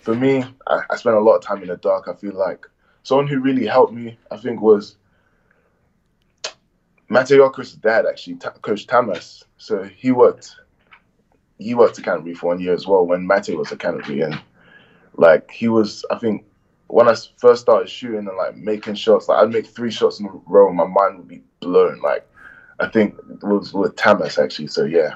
[0.00, 2.08] for me, I, I spent a lot of time in the dark.
[2.08, 2.66] I feel like
[3.02, 4.96] someone who really helped me, I think, was
[7.08, 9.44] Mate Okros' dad, actually, Coach Tamas.
[9.58, 10.56] So he worked
[11.58, 14.40] he worked at Canterbury for one year as well when Mate was at Canterbury, and
[15.16, 16.44] like he was, I think,
[16.88, 20.26] When I first started shooting and like making shots, like I'd make three shots in
[20.26, 22.00] a row, my mind would be blown.
[22.00, 22.26] Like
[22.80, 24.68] I think it was with Tamas actually.
[24.68, 25.14] So yeah,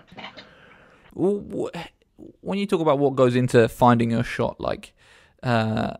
[1.14, 4.94] When you talk about what goes into finding your shot, like,
[5.42, 5.94] uh,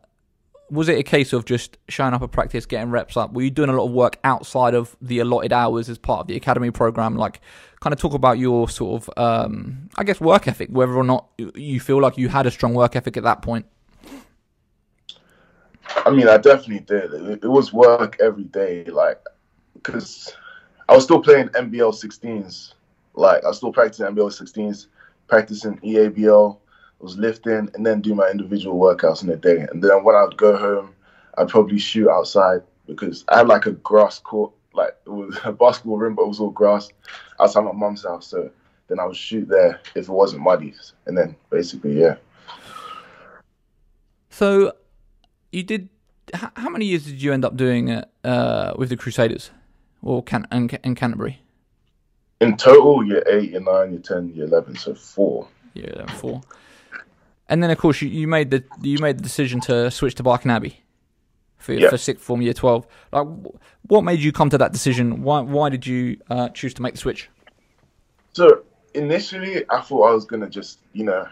[0.71, 3.33] was it a case of just showing up at practice, getting reps up?
[3.33, 6.27] Were you doing a lot of work outside of the allotted hours as part of
[6.27, 7.17] the academy program?
[7.17, 7.41] Like,
[7.81, 11.29] kind of talk about your sort of, um, I guess, work ethic, whether or not
[11.55, 13.67] you feel like you had a strong work ethic at that point.
[16.05, 17.13] I mean, I definitely did.
[17.13, 19.21] It, it was work every day, like
[19.75, 20.35] because
[20.89, 22.75] I was still playing NBL 16s.
[23.15, 24.87] Like I was still practicing NBL 16s,
[25.27, 26.57] practicing EABL.
[26.57, 29.67] I was lifting and then do my individual workouts in the day.
[29.71, 30.95] And then when I'd go home,
[31.37, 35.53] I'd probably shoot outside because I had like a grass court, like it was a
[35.53, 36.89] basketball rim, but it was all grass
[37.41, 38.27] outside my mum's house.
[38.27, 38.51] So
[38.89, 40.75] then I would shoot there if it wasn't muddy.
[41.07, 42.17] And then basically, yeah.
[44.31, 44.73] So,
[45.51, 45.89] you did.
[46.35, 49.51] How, many years did you end up doing uh, with the Crusaders,
[50.03, 51.41] or can and, and Canterbury?
[52.41, 55.49] In total, you're eight, you're nine, you're ten, you're eleven, so four.
[55.75, 56.43] Yeah, four.
[57.49, 60.23] And then, of course, you, you made the you made the decision to switch to
[60.23, 60.83] Barking Abbey
[61.59, 61.91] for Yeah.
[61.91, 62.87] for sixth form, year twelve.
[63.13, 63.27] Like,
[63.87, 65.23] what made you come to that decision?
[65.23, 67.31] Why why did you uh, choose to make the switch?
[68.33, 71.27] So initially, I thought I was gonna just, you know,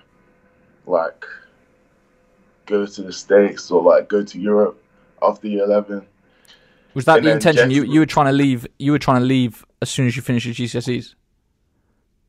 [0.87, 1.25] like
[2.67, 4.83] go to the states or like go to Europe
[5.21, 6.07] after year eleven.
[6.95, 7.71] Was that And the intention?
[7.71, 8.67] You you were trying to leave.
[8.79, 11.15] You were trying to leave as soon as you finished your GCSEs.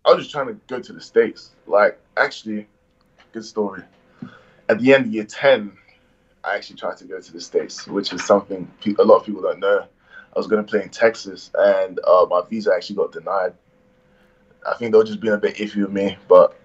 [0.06, 1.52] I was just trying to go to the states.
[1.66, 2.68] Like, actually,
[3.32, 3.82] good story.
[4.70, 5.78] At the end of year ten,
[6.44, 9.42] I actually tried to go to the states, which is something a lot of people
[9.42, 9.86] don't know.
[10.36, 13.54] I was going to play in Texas, and uh, my visa actually got denied.
[14.68, 16.60] I think they were just being a bit iffy with me, but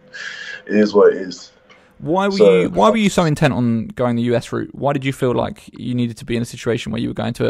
[0.66, 1.52] it is what it is.
[2.00, 4.74] Why were So- you Why were uh, you so intent on going the US route?
[4.74, 7.14] Why did you feel like you needed to be in a situation where you were
[7.14, 7.46] going to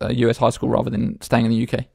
[0.00, 1.86] a, a US high school rather than staying in the UK?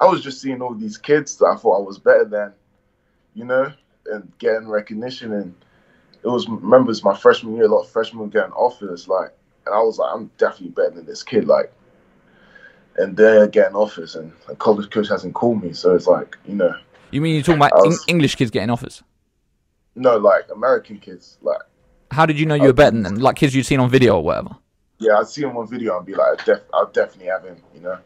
[0.00, 2.52] I was just seeing all these kids that I thought I was better than,
[3.34, 3.72] you know,
[4.06, 5.54] and getting recognition and
[6.22, 7.64] it was remember it's my freshman year.
[7.64, 9.30] A lot of freshmen were getting offers, like,
[9.64, 11.72] and I was like, I'm definitely better than this kid, like.
[12.96, 16.54] And they're getting offers, and a college coach hasn't called me, so it's like, you
[16.56, 16.74] know,
[17.10, 19.02] You mean you're talking about was- Eng- English kids getting offers?
[20.00, 21.60] No, like American kids, like,
[22.10, 23.16] How did you know you were better than them?
[23.16, 24.56] Like kids you'd seen on video or whatever?
[25.00, 27.80] yeah, I'd see him on video and be like, def- I'll definitely have him, you
[27.80, 27.98] know.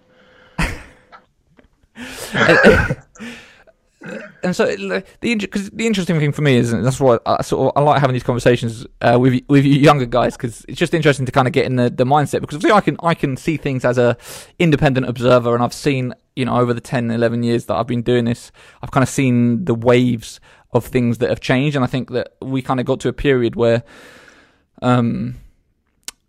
[4.42, 7.74] and so the because the interesting thing for me is and that's why I sort
[7.74, 10.92] of I like having these conversations uh, with with you younger guys because it's just
[10.92, 13.36] interesting to kind of get in the, the mindset because obviously I can I can
[13.36, 14.16] see things as a
[14.58, 18.02] independent observer and I've seen you know over the 10 11 years that I've been
[18.02, 18.52] doing this
[18.82, 20.40] I've kind of seen the waves
[20.74, 23.12] of things that have changed and I think that we kind of got to a
[23.12, 23.82] period where
[24.82, 25.36] um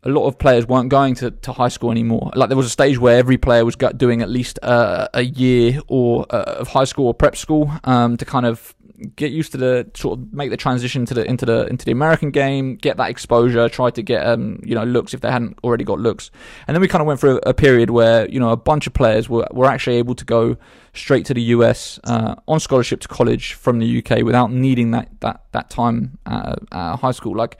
[0.06, 2.32] a lot of players weren't going to, to high school anymore.
[2.36, 5.80] Like there was a stage where every player was doing at least uh, a year
[5.88, 8.76] or uh, of high school or prep school um, to kind of
[9.16, 11.92] get used to the sort of make the transition to the into the into the
[11.92, 15.58] American game, get that exposure, try to get um, you know looks if they hadn't
[15.64, 16.32] already got looks,
[16.68, 18.88] and then we kind of went through a, a period where you know a bunch
[18.88, 20.58] of players were were actually able to go
[20.94, 25.10] straight to the US uh, on scholarship to college from the UK without needing that
[25.22, 27.36] that that time at, at high school.
[27.36, 27.58] Like,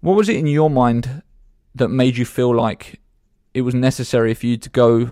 [0.00, 1.22] what was it in your mind?
[1.74, 3.00] that made you feel like
[3.52, 5.10] it was necessary for you to go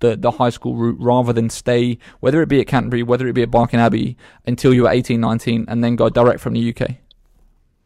[0.00, 3.32] the the high school route rather than stay whether it be at Canterbury whether it
[3.32, 6.74] be at Barking Abbey until you were 18 19 and then go direct from the
[6.74, 6.96] UK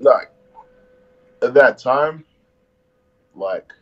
[0.00, 0.30] like
[1.44, 2.24] at that time,
[3.34, 3.72] like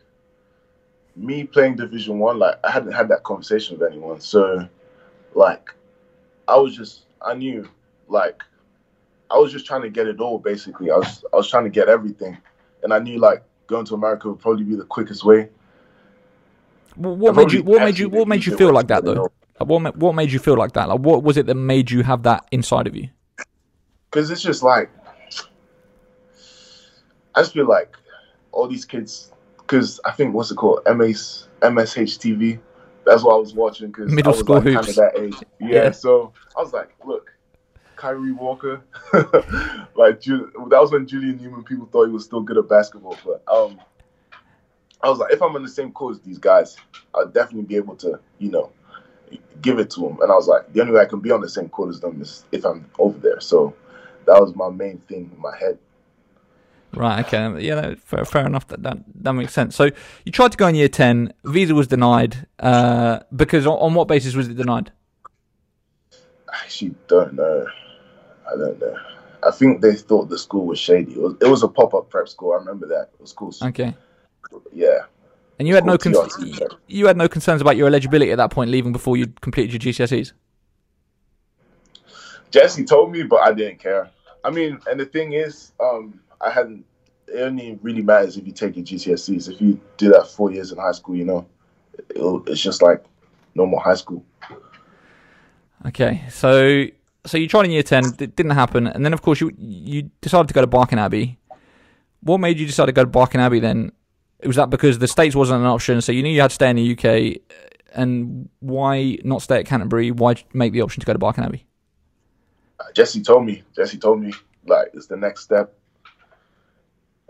[1.15, 4.19] me playing Division One, like I hadn't had that conversation with anyone.
[4.19, 4.67] So,
[5.33, 5.73] like,
[6.47, 7.67] I was just I knew
[8.07, 8.43] like
[9.31, 10.39] I was just trying to get it all.
[10.39, 12.37] Basically, I was I was trying to get everything,
[12.83, 15.49] and I knew like going to America would probably be the quickest way.
[16.95, 17.63] What, what made you?
[17.63, 18.09] What made you?
[18.09, 19.31] What made you feel like that though?
[19.59, 20.89] Like, What What made you feel like that?
[20.89, 23.09] Like, what was it that made you have that inside of you?
[24.09, 24.89] Because it's just like
[27.35, 27.95] I just feel like
[28.51, 29.31] all these kids.
[29.57, 30.81] Because I think what's it called?
[30.85, 32.59] MS MSH TV.
[33.05, 34.89] That's what I was watching because I Middle was school like kind hoops.
[34.89, 35.35] of that age.
[35.59, 35.91] Yeah, Yeah.
[35.91, 37.33] So I was like, look,
[37.95, 38.81] Kyrie Walker.
[39.13, 43.17] like that was when Julian Newman people thought he was still good at basketball.
[43.25, 43.79] But um,
[45.03, 46.77] I was like, if I'm in the same as these guys,
[47.13, 48.71] I'll definitely be able to, you know,
[49.61, 50.17] give it to them.
[50.21, 51.99] And I was like, the only way I can be on the same court as
[51.99, 53.41] them is if I'm over there.
[53.41, 53.75] So
[54.25, 55.77] that was my main thing in my head.
[56.93, 57.25] Right.
[57.25, 57.65] Okay.
[57.65, 57.81] Yeah.
[57.81, 58.67] No, fair, fair enough.
[58.67, 59.75] That, that that makes sense.
[59.75, 59.89] So
[60.25, 61.33] you tried to go in year ten.
[61.43, 62.47] Visa was denied.
[62.59, 64.91] Uh, because on, on what basis was it denied?
[66.13, 67.65] I actually don't know.
[68.47, 68.95] I don't know.
[69.41, 71.13] I think they thought the school was shady.
[71.13, 72.53] It was, it was a pop up prep school.
[72.53, 73.09] I remember that.
[73.13, 73.53] It was cool.
[73.61, 73.95] Okay.
[74.71, 74.99] Yeah.
[75.59, 76.15] And you had no con-
[76.87, 79.93] you had no concerns about your eligibility at that point, leaving before you completed your
[79.93, 80.33] GCSEs.
[82.51, 84.09] Jesse told me, but I didn't care.
[84.43, 86.85] I mean, and the thing is, um, I hadn't.
[87.27, 89.49] It only really matters if you take your GCSEs.
[89.49, 91.47] If you do that four years in high school, you know,
[92.47, 93.03] it's just like
[93.55, 94.23] normal high school.
[95.85, 96.85] Okay, so
[97.25, 100.09] so you tried in year ten, it didn't happen, and then of course you you
[100.21, 101.39] decided to go to Barking Abbey.
[102.21, 103.91] What made you decide to go to Barking Abbey then?
[104.45, 106.69] Was that because the states wasn't an option, so you knew you had to stay
[106.69, 107.41] in the UK?
[107.93, 110.11] And why not stay at Canterbury?
[110.11, 111.65] Why make the option to go to Barking Abbey?
[112.79, 113.63] Uh, Jesse told me.
[113.75, 114.33] Jesse told me
[114.65, 115.75] like it's the next step,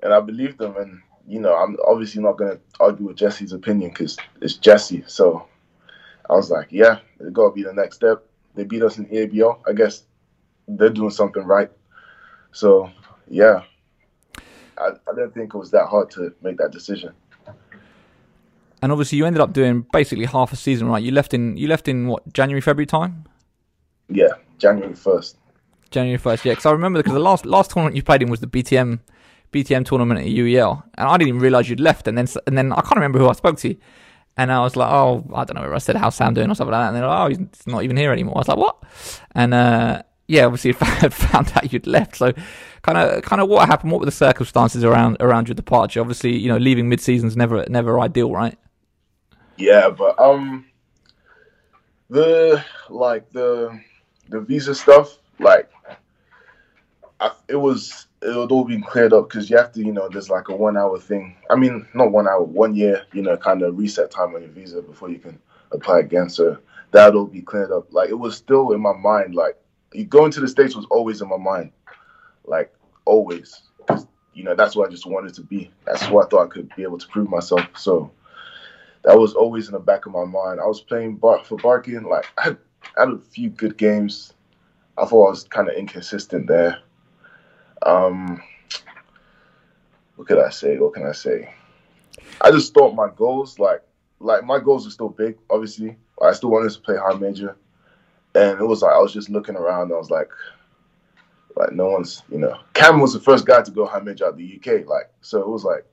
[0.01, 0.75] and I believed him.
[0.77, 5.03] And you know, I'm obviously not gonna argue with Jesse's opinion because it's Jesse.
[5.07, 5.45] So
[6.29, 8.23] I was like, yeah, it's gotta be the next step.
[8.55, 9.59] They beat us in the ABL.
[9.67, 10.03] I guess
[10.67, 11.69] they're doing something right.
[12.51, 12.89] So
[13.27, 13.63] yeah,
[14.83, 17.13] I, I didn't think it was that hard to make that decision.
[18.81, 21.01] And obviously you ended up doing basically half a season, right?
[21.01, 23.25] You left in you left in what January February time.
[24.09, 25.37] Yeah, January first.
[25.89, 26.51] January first, yeah.
[26.51, 28.99] Because I remember because the last last tournament you played in was the BTM
[29.53, 32.07] BTM tournament at UEL, and I didn't even realize you'd left.
[32.07, 33.73] And then and then I can't remember who I spoke to,
[34.35, 35.61] and I was like, oh, I don't know.
[35.61, 37.67] where I said how's Sam doing or something like that, and they're like, oh, he's
[37.67, 38.35] not even here anymore.
[38.35, 38.83] I was like, what?
[39.33, 42.17] And uh, yeah, obviously if I had found out you'd left.
[42.17, 42.33] So
[42.81, 43.91] kind of kind of what happened?
[43.91, 46.01] What were the circumstances around around your departure?
[46.01, 48.57] Obviously, you know, leaving mid season's never never ideal, right?
[49.57, 50.65] Yeah, but um,
[52.09, 53.79] the like the
[54.29, 55.69] the visa stuff, like,
[57.19, 60.09] I, it was it would all been cleared up because you have to, you know,
[60.09, 61.35] there's like a one hour thing.
[61.49, 64.51] I mean, not one hour, one year, you know, kind of reset time on your
[64.51, 65.37] visa before you can
[65.71, 66.29] apply again.
[66.29, 66.57] So
[66.91, 67.93] that'll be cleared up.
[67.93, 69.35] Like, it was still in my mind.
[69.35, 69.57] Like,
[70.09, 71.71] going to the states was always in my mind,
[72.45, 72.73] like
[73.05, 73.61] always.
[74.33, 75.71] you know, that's what I just wanted to be.
[75.85, 77.61] That's what I thought I could be able to prove myself.
[77.77, 78.11] So
[79.03, 80.59] that was always in the back of my mind.
[80.59, 82.03] I was playing bar- for Barking.
[82.03, 82.57] Like I had,
[82.97, 84.33] I had a few good games.
[84.97, 86.79] I thought I was kind of inconsistent there.
[87.85, 88.41] Um,
[90.15, 90.77] what could I say?
[90.77, 91.53] What can I say?
[92.41, 93.81] I just thought my goals, like
[94.19, 95.37] like my goals are still big.
[95.49, 97.57] Obviously, I still wanted to play high major,
[98.35, 99.91] and it was like I was just looking around.
[99.91, 100.29] I was like,
[101.55, 104.37] like no one's, you know, Cam was the first guy to go high major out
[104.37, 104.87] the UK.
[104.87, 105.85] Like so, it was like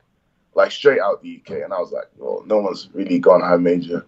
[0.55, 3.57] like straight out the UK, and I was like, well, no one's really gone high
[3.57, 4.05] major.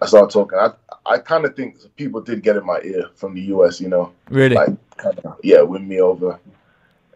[0.00, 0.58] I started talking.
[0.58, 0.70] I
[1.04, 4.12] I kind of think people did get in my ear from the US, you know,
[4.30, 4.54] Really?
[4.56, 6.38] like kinda, yeah, win me over.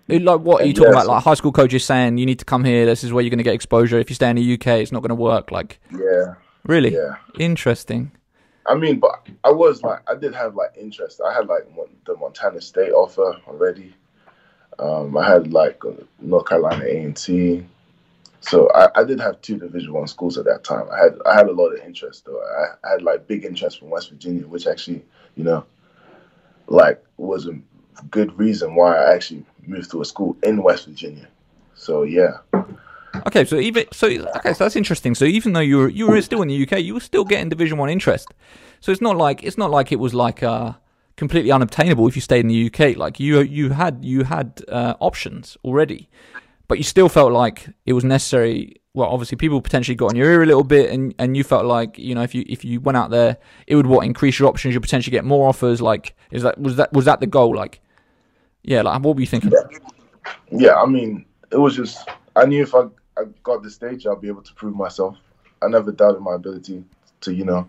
[0.09, 1.05] like what are you and talking yeah, about?
[1.07, 2.87] so- Like high school coaches saying you need to come here.
[2.87, 3.99] This is where you're going to get exposure.
[3.99, 5.51] If you stay in the UK, it's not going to work.
[5.51, 6.35] Like Yeah,
[6.67, 7.17] really yeah.
[7.39, 8.13] interesting.
[8.71, 11.21] I mean, but I was like, I did have like interest.
[11.21, 11.65] I had like
[12.07, 13.93] the Montana State offer already.
[14.79, 15.83] Um, I had like
[16.21, 17.67] North Carolina A and T.
[18.39, 20.87] So I, I did have two Division One schools at that time.
[20.93, 22.41] I had I had a lot of interest though.
[22.41, 25.05] I, I had like big interest from West Virginia, which actually,
[25.35, 25.65] you know,
[26.69, 27.59] like was a
[28.09, 31.27] good reason why I actually moved to a school in West Virginia.
[31.75, 32.39] So yeah,
[33.27, 35.15] Okay, so even so, okay, so that's interesting.
[35.15, 37.49] So even though you were you were still in the UK, you were still getting
[37.49, 38.29] Division One interest.
[38.81, 40.73] So it's not like it's not like it was like uh,
[41.17, 42.97] completely unobtainable if you stayed in the UK.
[42.97, 46.09] Like you you had you had uh, options already,
[46.69, 48.77] but you still felt like it was necessary.
[48.93, 51.65] Well, obviously, people potentially got on your ear a little bit, and, and you felt
[51.65, 54.49] like you know if you if you went out there, it would what increase your
[54.49, 54.75] options.
[54.75, 55.81] You potentially get more offers.
[55.81, 57.55] Like, is that was that was that the goal?
[57.55, 57.81] Like,
[58.63, 59.53] yeah, like what were you thinking?
[60.51, 60.75] yeah.
[60.75, 62.85] I mean, it was just I knew if I,
[63.21, 65.17] I got the stage, I'll be able to prove myself.
[65.63, 66.85] I never doubted my ability
[67.21, 67.69] to, you know,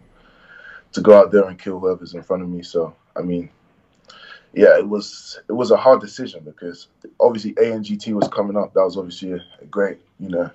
[0.94, 2.64] to go out there and kill whoever's in front of me.
[2.64, 3.50] So I mean,
[4.54, 6.88] yeah, it was it was a hard decision because
[7.20, 7.86] obviously A and
[8.16, 8.74] was coming up.
[8.74, 10.50] That was obviously a, a great, you know,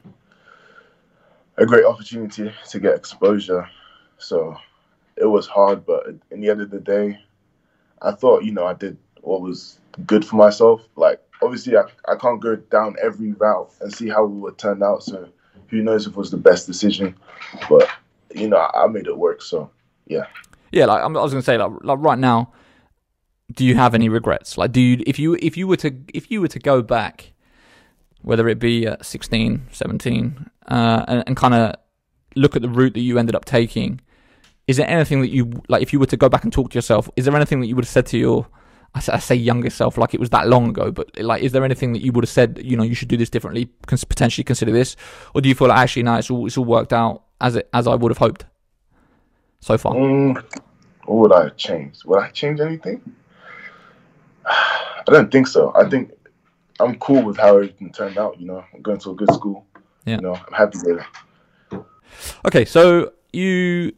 [1.57, 3.69] a great opportunity to get exposure.
[4.19, 4.57] So
[5.17, 7.19] it was hard, but in the end of the day,
[8.03, 10.87] I thought, you know, I did what was good for myself.
[10.97, 14.83] Like obviously I, I can't go down every route and see how it would turn
[14.83, 15.03] out.
[15.03, 15.29] So
[15.69, 17.17] who knows if it was the best decision.
[17.69, 17.89] But
[18.35, 19.43] you know, I, I made it work.
[19.43, 19.71] So
[20.07, 20.27] yeah.
[20.73, 22.53] Yeah, like I was gonna say, like, like right now,
[23.55, 24.59] do you have any regrets?
[24.59, 27.33] Like, do you if you if you were to if you were to go back,
[28.23, 31.77] whether it be at 16, 17, uh, and, and kind of
[32.35, 34.01] look at the route that you ended up taking,
[34.67, 35.83] is there anything that you like?
[35.83, 37.77] If you were to go back and talk to yourself, is there anything that you
[37.77, 38.47] would have said to your
[38.97, 41.53] I say, I say younger self like it was that long ago, but like, is
[41.53, 42.59] there anything that you would have said?
[42.65, 44.97] You know, you should do this differently, cons- potentially consider this,
[45.35, 47.69] or do you feel like actually, no, it's all it's all worked out as it
[47.75, 48.47] as I would have hoped
[49.61, 49.93] so far?
[49.93, 50.43] Mm,
[51.05, 52.07] what would I change?
[52.07, 53.03] Would I change anything?
[54.47, 55.73] I don't think so.
[55.77, 56.13] I think
[56.81, 58.41] I'm cool with how everything turned out.
[58.41, 59.67] You know, I'm going to a good school.
[60.07, 60.17] Yeah.
[60.17, 61.01] You know, I'm happy with
[61.73, 61.85] it.
[62.47, 63.93] Okay, so you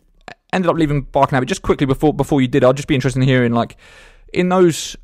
[0.53, 2.65] ended up leaving Barking Abbey just quickly before before you did.
[2.65, 3.77] I'd just be interested in hearing like
[4.33, 4.97] in those.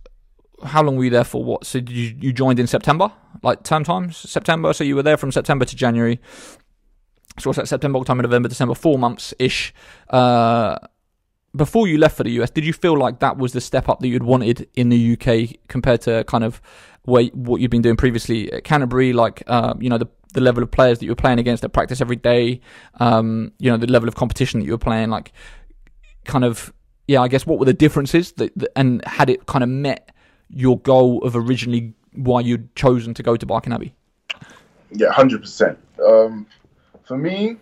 [0.63, 1.45] How long were you there for?
[1.45, 1.67] What?
[1.67, 4.73] So did you you joined in September, like term times, September.
[4.73, 6.21] So you were there from September to January.
[7.39, 7.69] So what's that?
[7.69, 9.75] September, October, November, December, four months ish.
[10.09, 10.79] Uh,
[11.57, 14.01] before you left for the US, did you feel like that was the step up
[14.01, 16.61] that you'd wanted in the UK compared to kind of
[17.05, 19.13] where, what you'd been doing previously at Canterbury?
[19.13, 21.73] Like, uh, you know, the the level of players that you were playing against at
[21.73, 22.61] practice every day,
[22.99, 25.33] um, you know, the level of competition that you were playing, like,
[26.25, 26.73] kind of,
[27.07, 30.11] yeah, I guess what were the differences that, that and had it kind of met
[30.49, 33.95] your goal of originally why you'd chosen to go to Barking Abbey?
[34.91, 35.79] Yeah, hundred percent.
[36.05, 36.47] Um,
[37.05, 37.57] for me,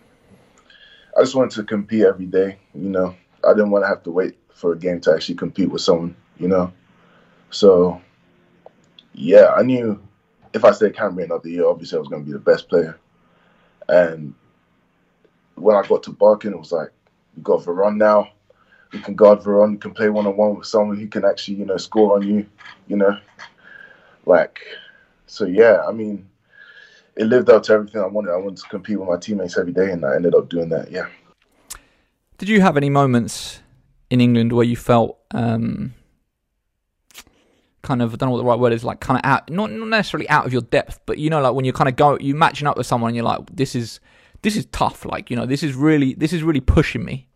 [1.17, 2.57] I just wanted to compete every day.
[2.73, 5.69] You know, I didn't want to have to wait for a game to actually compete
[5.69, 6.15] with someone.
[6.37, 6.73] You know,
[7.49, 8.01] so
[9.13, 10.01] yeah, I knew
[10.53, 12.99] if I stayed Canterbury another year, obviously I was going to be the best player.
[13.87, 14.33] And
[15.55, 16.91] when I got to Barking, it was like,
[17.35, 18.29] we got Veron now.
[18.93, 19.71] We can guard Veron.
[19.71, 22.27] We can play one on one with someone who can actually, you know, score on
[22.27, 22.45] you.
[22.87, 23.17] You know,
[24.25, 24.59] like,
[25.25, 25.83] so yeah.
[25.87, 26.27] I mean,
[27.15, 28.31] it lived up to everything I wanted.
[28.31, 30.91] I wanted to compete with my teammates every day, and I ended up doing that.
[30.91, 31.07] Yeah.
[32.37, 33.61] Did you have any moments
[34.09, 35.93] in England where you felt um,
[37.81, 39.71] kind of I don't know what the right word is, like kind of out, not
[39.71, 42.17] not necessarily out of your depth, but you know, like when you kind of go,
[42.19, 43.99] you matching up with someone, and you're like, this is
[44.41, 45.05] this is tough.
[45.05, 47.27] Like you know, this is really this is really pushing me.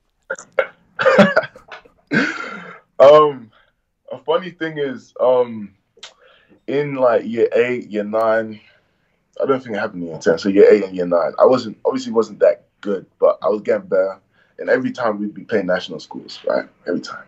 [3.00, 3.52] um,
[4.12, 5.74] a funny thing is, um,
[6.68, 8.60] in like year eight, year nine,
[9.41, 10.38] I don't think it happened in year ten.
[10.38, 13.62] So year eight and year nine, I wasn't obviously wasn't that good, but I was
[13.62, 14.20] getting better.
[14.60, 16.68] And every time we'd be playing national schools, right?
[16.88, 17.26] Every time.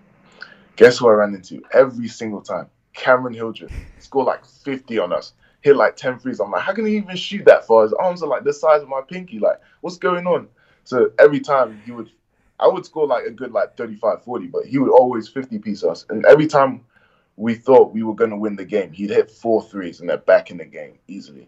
[0.75, 1.61] Guess who I ran into?
[1.73, 2.67] Every single time.
[2.93, 6.39] Cameron Hildreth scored like 50 on us, hit like 10 threes.
[6.39, 7.83] I'm like, how can he even shoot that far?
[7.83, 9.39] His arms are like the size of my pinky.
[9.39, 10.47] Like, what's going on?
[10.83, 12.09] So every time he would,
[12.59, 15.83] I would score like a good like 35, 40, but he would always 50 piece
[15.83, 16.05] us.
[16.09, 16.83] And every time
[17.37, 20.17] we thought we were going to win the game, he'd hit four threes and they're
[20.17, 21.47] back in the game easily.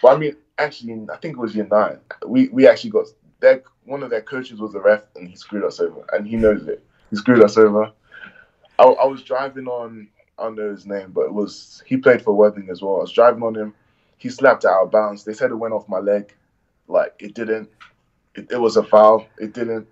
[0.00, 1.98] But I mean, actually, I think it was year nine.
[2.26, 3.06] We we actually got
[3.40, 6.36] their one of their coaches was a ref, and he screwed us over, and he
[6.36, 6.84] knows it.
[7.10, 7.92] He screwed us over.
[8.78, 10.08] I, I was driving on.
[10.38, 12.96] I don't know his name, but it was he played for Worthing as well.
[12.96, 13.74] I was driving on him.
[14.18, 15.24] He slapped it out of bounds.
[15.24, 16.34] They said it went off my leg.
[16.86, 17.68] Like it didn't.
[18.34, 19.26] It, it was a foul.
[19.38, 19.86] It didn't.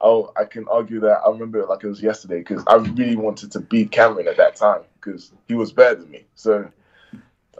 [0.00, 1.20] Oh, I can argue that.
[1.26, 4.36] I remember it like it was yesterday because I really wanted to beat Cameron at
[4.36, 6.24] that time because he was better than me.
[6.34, 6.70] So,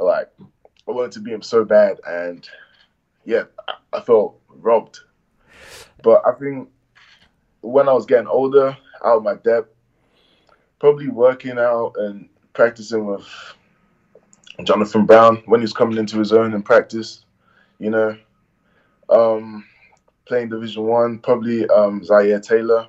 [0.00, 2.48] like, I wanted to beat him so bad, and
[3.24, 5.00] yeah, I, I felt robbed.
[6.02, 6.68] But I think
[7.60, 9.74] when I was getting older, out of my depth,
[10.78, 13.26] probably working out and practicing with
[14.64, 17.24] Jonathan Brown when he was coming into his own in practice,
[17.78, 18.16] you know,
[19.08, 19.64] um,
[20.28, 22.86] playing Division One, probably um, Zaire Taylor.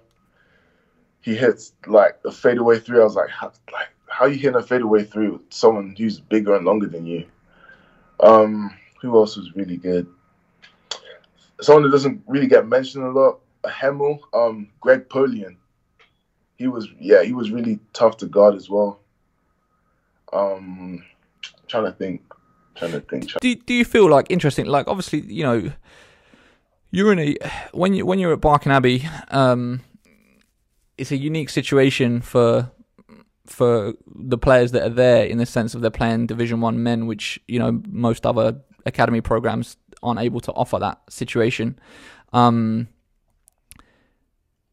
[1.21, 2.99] He hits like a fadeaway three.
[2.99, 6.55] I was like, how, like, how you hitting a fadeaway three with someone who's bigger
[6.55, 7.25] and longer than you?
[8.19, 10.07] Um, who else was really good?
[11.61, 13.39] Someone that doesn't really get mentioned a lot.
[13.65, 15.55] Hemel, um, Greg Polian.
[16.57, 18.99] He was, yeah, he was really tough to guard as well.
[20.31, 21.03] Um,
[21.67, 22.21] trying to think,
[22.75, 23.29] trying to think.
[23.29, 24.65] Trying Do do you feel like interesting?
[24.65, 25.71] Like obviously, you know,
[26.91, 27.35] you're in a
[27.71, 29.81] when you when you're at Barking Abbey, um,
[30.97, 32.71] it's a unique situation for
[33.45, 37.07] for the players that are there in the sense of they're playing Division One men,
[37.07, 41.79] which you know most other academy programs aren't able to offer that situation.
[42.33, 42.87] Um,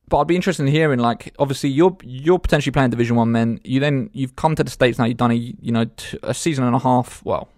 [0.08, 3.60] but I'd be interested in hearing, like, obviously you're you're potentially playing Division One men.
[3.64, 5.04] You then you've come to the states now.
[5.04, 7.24] You've done a you know t- a season and a half.
[7.24, 7.48] Well,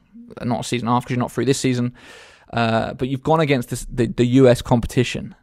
[0.43, 1.95] not a season and a half because you're not through this season.
[2.53, 5.35] Uh, but you've gone against this, the the US competition.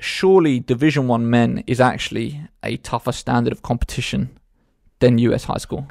[0.00, 4.36] Surely Division One men is actually a tougher standard of competition
[4.98, 5.86] than US high school.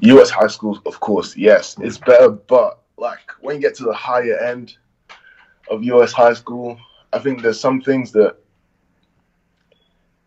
[0.00, 2.30] US high schools, of course, yes, it's better.
[2.30, 4.76] But like when you get to the higher end
[5.70, 6.78] of US high school,
[7.12, 8.36] I think there's some things that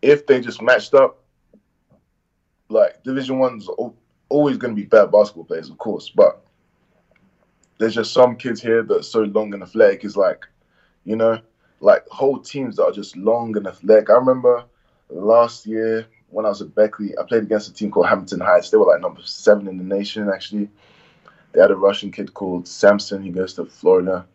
[0.00, 1.22] if they just matched up,
[2.68, 3.68] like Division One's
[4.28, 6.41] always going to be better basketball players, of course, but
[7.82, 10.04] there's just some kids here that are so long and athletic.
[10.04, 10.46] Is like,
[11.04, 11.40] you know,
[11.80, 14.08] like whole teams that are just long and athletic.
[14.08, 14.64] I remember
[15.10, 18.70] last year when I was at Beckley, I played against a team called Hamilton Heights.
[18.70, 20.70] They were like number seven in the nation, actually.
[21.50, 23.20] They had a Russian kid called Samson.
[23.20, 24.26] He goes to Florida.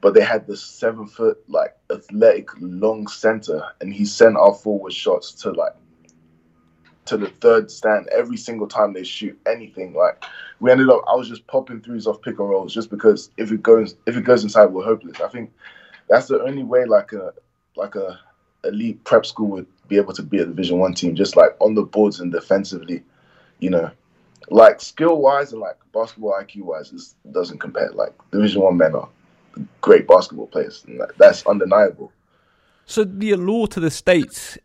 [0.00, 4.92] But they had this seven foot, like athletic, long center, and he sent our forward
[4.92, 5.74] shots to like
[7.06, 9.94] to the third stand every single time they shoot anything.
[9.94, 10.24] Like
[10.60, 13.52] we ended up, I was just popping threes off pick and rolls just because if
[13.52, 15.20] it goes if it goes inside, we're hopeless.
[15.20, 15.52] I think
[16.08, 17.32] that's the only way like a
[17.76, 18.18] like a
[18.64, 21.74] elite prep school would be able to be a Division One team, just like on
[21.74, 23.02] the boards and defensively,
[23.58, 23.90] you know,
[24.48, 27.90] like skill wise and like basketball IQ wise, it doesn't compare.
[27.90, 29.08] Like Division One men are
[29.80, 32.12] great basketball players, and that, that's undeniable.
[32.86, 34.58] So the allure to the states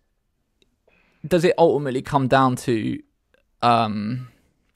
[1.28, 3.00] does it ultimately come down to
[3.62, 4.30] um,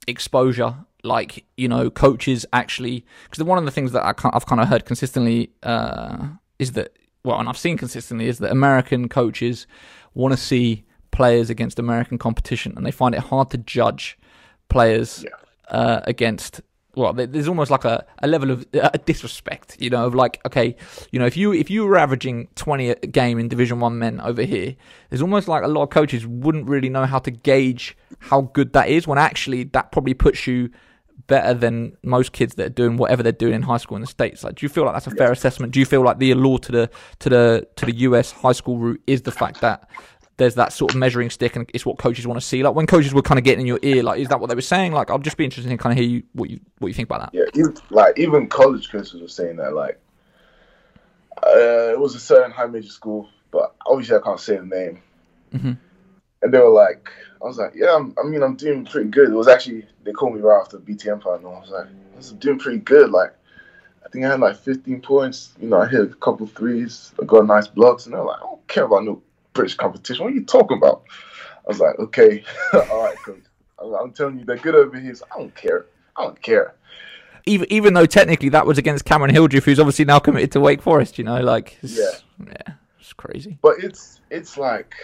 [0.08, 0.76] exposure?
[1.06, 4.70] Like you know, coaches actually because one of the things that I have kind of
[4.70, 6.28] heard consistently uh,
[6.60, 9.68] is that well, and I've seen consistently is that American coaches
[10.14, 14.18] want to see players against American competition, and they find it hard to judge
[14.70, 15.78] players yeah.
[15.78, 16.62] uh, against
[16.96, 20.76] well, there's almost like a, a level of a disrespect, you know, of like, okay,
[21.12, 24.22] you know, if you if you were averaging 20 a game in Division One men
[24.22, 24.76] over here,
[25.10, 28.74] there's almost like a lot of coaches wouldn't really know how to gauge how good
[28.74, 30.70] that is when actually that probably puts you
[31.28, 34.08] better than most kids that are doing whatever they're doing in high school in the
[34.08, 34.44] states.
[34.44, 35.74] Like, do you feel like that's a fair assessment?
[35.74, 36.90] Do you feel like the allure to the
[37.20, 39.90] to the to the US high school route is the fact that
[40.38, 42.64] there's that sort of measuring stick, and it's what coaches want to see.
[42.64, 44.56] Like when coaches were kind of getting in your ear, like is that what they
[44.56, 44.92] were saying?
[44.92, 47.08] Like I'll just be interested in kind of hear you what you what you think
[47.10, 47.38] about that.
[47.38, 49.74] Yeah, even, like even college coaches were saying that.
[49.74, 50.00] Like
[51.46, 55.02] uh, it was a certain high major school, but obviously I can't say the name.
[55.54, 55.74] Mm-hmm.
[56.42, 57.10] And they were like,
[57.42, 59.30] I was like, yeah, I'm, i mean, I'm doing pretty good.
[59.30, 61.56] It was actually they called me right after the BTM final.
[61.56, 63.12] I was like, I'm doing pretty good.
[63.12, 63.34] Like
[64.04, 65.54] I think I had like 15 points.
[65.62, 67.14] You know, I hit a couple threes.
[67.22, 69.22] I got nice blocks, and they're like, I don't care about no
[69.54, 70.24] British competition.
[70.24, 71.04] What are you talking about?
[71.66, 72.44] I was like, okay,
[72.74, 73.44] all right, coach.
[73.80, 75.14] I'm telling you, they're good over here.
[75.16, 75.86] So I don't care.
[76.16, 76.76] I don't care.
[77.46, 80.82] Even even though technically that was against Cameron Hildreth, who's obviously now committed to Wake
[80.82, 81.18] Forest.
[81.18, 83.58] You know, like it's, yeah, yeah, it's crazy.
[83.62, 84.96] But it's it's like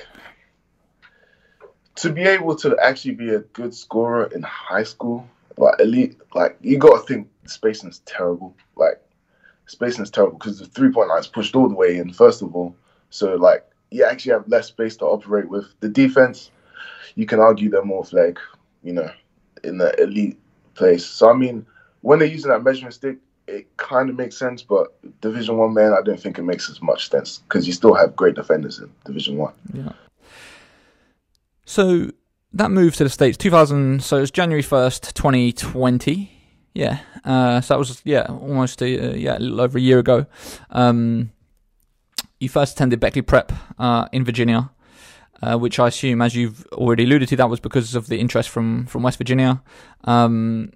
[1.96, 5.28] to be able to actually be a good scorer in high school,
[5.58, 8.56] like elite, like you got to think spacing is terrible.
[8.78, 9.02] Like
[9.66, 12.14] spacing is terrible because the three point line is pushed all the way in.
[12.14, 12.74] First of all,
[13.10, 15.66] so like you actually have less space to operate with.
[15.80, 16.52] The defense,
[17.16, 18.38] you can argue they're more like,
[18.84, 19.12] you know,
[19.64, 20.40] in the elite
[20.76, 21.06] place.
[21.06, 21.66] So I mean,
[22.02, 23.18] when they're using that measuring stick,
[23.48, 24.62] it kind of makes sense.
[24.62, 24.88] But
[25.22, 28.16] Division One man, I don't think it makes as much sense because you still have
[28.16, 29.54] great defenders in Division One.
[29.74, 29.92] Yeah.
[31.66, 32.12] So
[32.54, 34.04] that move to the states, 2000.
[34.04, 36.32] So it was January 1st, 2020.
[36.74, 37.00] Yeah.
[37.24, 40.26] Uh, so that was yeah almost a, uh, yeah a little over a year ago.
[40.70, 41.32] Um,
[42.40, 44.72] you first attended Beckley Prep uh, in Virginia.
[45.42, 48.50] Uh, which I assume, as you've already alluded to, that was because of the interest
[48.50, 49.64] from from West Virginia.
[50.04, 50.74] Um,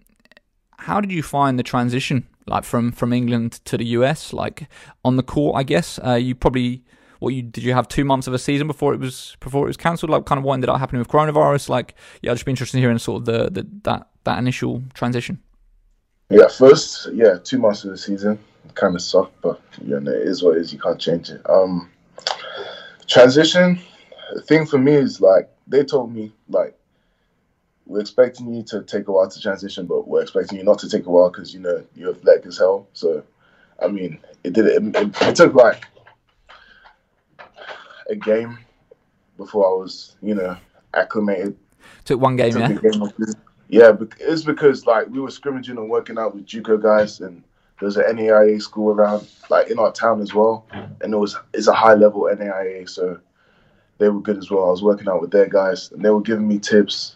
[0.78, 4.70] how did you find the transition, like from from England to the US, like
[5.04, 5.58] on the court?
[5.58, 6.82] I guess uh, you probably
[7.20, 9.68] what you did you have two months of a season before it was before it
[9.68, 10.10] was cancelled?
[10.10, 11.68] Like, kind of what ended up happening with coronavirus?
[11.68, 14.82] Like, yeah, I'd just be interested in hearing sort of the, the that that initial
[14.94, 15.42] transition.
[16.30, 18.40] Yeah, first, yeah, two months of the season
[18.76, 20.74] kind of sucked, but yeah, it is what it is.
[20.74, 21.42] You can't change it.
[21.50, 21.90] Um,
[23.08, 23.80] transition
[24.34, 26.78] the thing for me is like they told me like
[27.86, 30.90] we're expecting you to take a while to transition, but we're expecting you not to
[30.90, 32.88] take a while because you know you're athletic as hell.
[32.94, 33.24] So,
[33.82, 35.84] I mean, it did it, it, it took like
[38.10, 38.58] a game
[39.38, 40.58] before I was you know
[40.94, 41.58] acclimated.
[42.06, 42.92] Took one game, took yeah.
[42.92, 43.12] Game
[43.70, 47.44] yeah, it's because like we were scrimmaging and working out with JUCO guys, and
[47.80, 50.66] there was an NAIA school around like in our town as well,
[51.02, 53.20] and it was it's a high level NAIA, so
[53.98, 54.68] they were good as well.
[54.68, 57.16] I was working out with their guys, and they were giving me tips.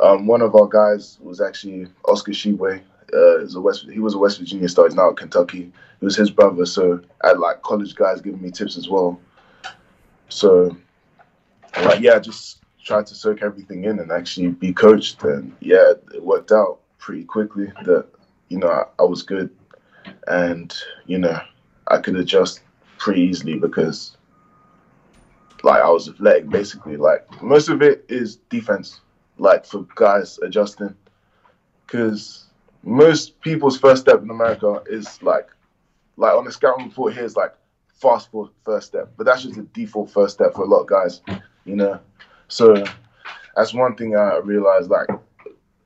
[0.00, 2.80] Um, one of our guys was actually Oscar Tshiebwe.
[3.12, 4.86] Uh, a West, he was a West Virginia star.
[4.86, 5.72] He's now at Kentucky.
[6.00, 9.20] It was his brother, so I had like college guys giving me tips as well.
[10.28, 10.76] So,
[11.82, 15.22] like, yeah, I just tried to soak everything in and actually be coached.
[15.22, 18.06] And yeah, it worked out pretty quickly that
[18.48, 19.50] you know I, I was good,
[20.28, 20.74] and
[21.06, 21.40] you know
[21.88, 22.60] I could adjust
[22.98, 24.16] pretty easily because
[25.64, 26.96] like I was athletic basically.
[26.96, 29.00] Like most of it is defense,
[29.38, 30.94] like for guys adjusting,
[31.86, 32.46] because
[32.82, 35.48] most people's first step in America is like,
[36.16, 37.54] like on the scouting report here is like
[37.94, 40.86] fast for first step, but that's just the default first step for a lot of
[40.86, 41.22] guys,
[41.64, 41.98] you know.
[42.48, 42.84] So
[43.56, 44.90] that's one thing I realized.
[44.90, 45.08] Like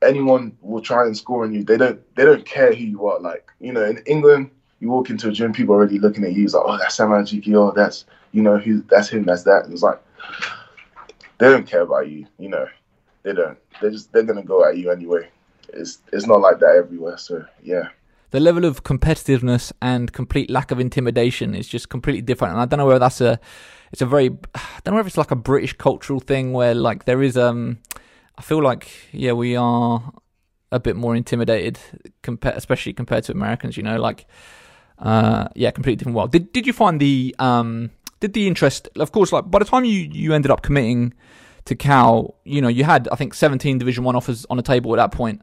[0.03, 1.65] anyone will try and score on you.
[1.65, 2.01] They don't.
[2.17, 3.21] They don't care who you are.
[3.21, 6.33] Like you know, in England, you walk into a gym, people are already looking at
[6.33, 6.45] you.
[6.45, 7.55] It's like, oh, that's Sam Alajiki.
[7.55, 9.65] Oh, that's you know, he, that's him, that's that.
[9.65, 10.01] And It's like
[11.39, 12.67] they don't care about you, you know.
[13.23, 13.59] They don't.
[13.81, 15.29] They just they're gonna go at you anyway.
[15.71, 17.19] It's it's not like that everywhere.
[17.19, 17.89] So yeah.
[18.31, 22.53] The level of competitiveness and complete lack of intimidation is just completely different.
[22.53, 23.41] And I don't know whether that's a
[23.93, 27.05] it's a very I don't know if it's like a British cultural thing where like
[27.05, 27.79] there is um
[28.39, 30.13] I feel like yeah we are
[30.71, 31.79] a bit more intimidated
[32.43, 33.77] especially compared to Americans.
[33.77, 34.27] You know like.
[35.01, 36.33] Uh, yeah, completely different world.
[36.33, 39.85] Did did you find the um did the interest, of course, like by the time
[39.85, 41.15] you, you ended up committing
[41.67, 44.93] to Cal, you know, you had, I think, 17 Division 1 offers on the table
[44.95, 45.43] at that point.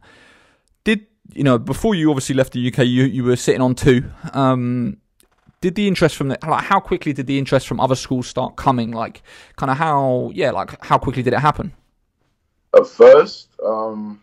[0.84, 4.12] Did, you know, before you obviously left the UK, you, you were sitting on two.
[4.34, 4.98] Um,
[5.62, 8.56] did the interest from the, like, how quickly did the interest from other schools start
[8.56, 8.92] coming?
[8.92, 9.24] Like,
[9.56, 11.74] kind of how, yeah, like, how quickly did it happen?
[12.76, 14.22] At first, um,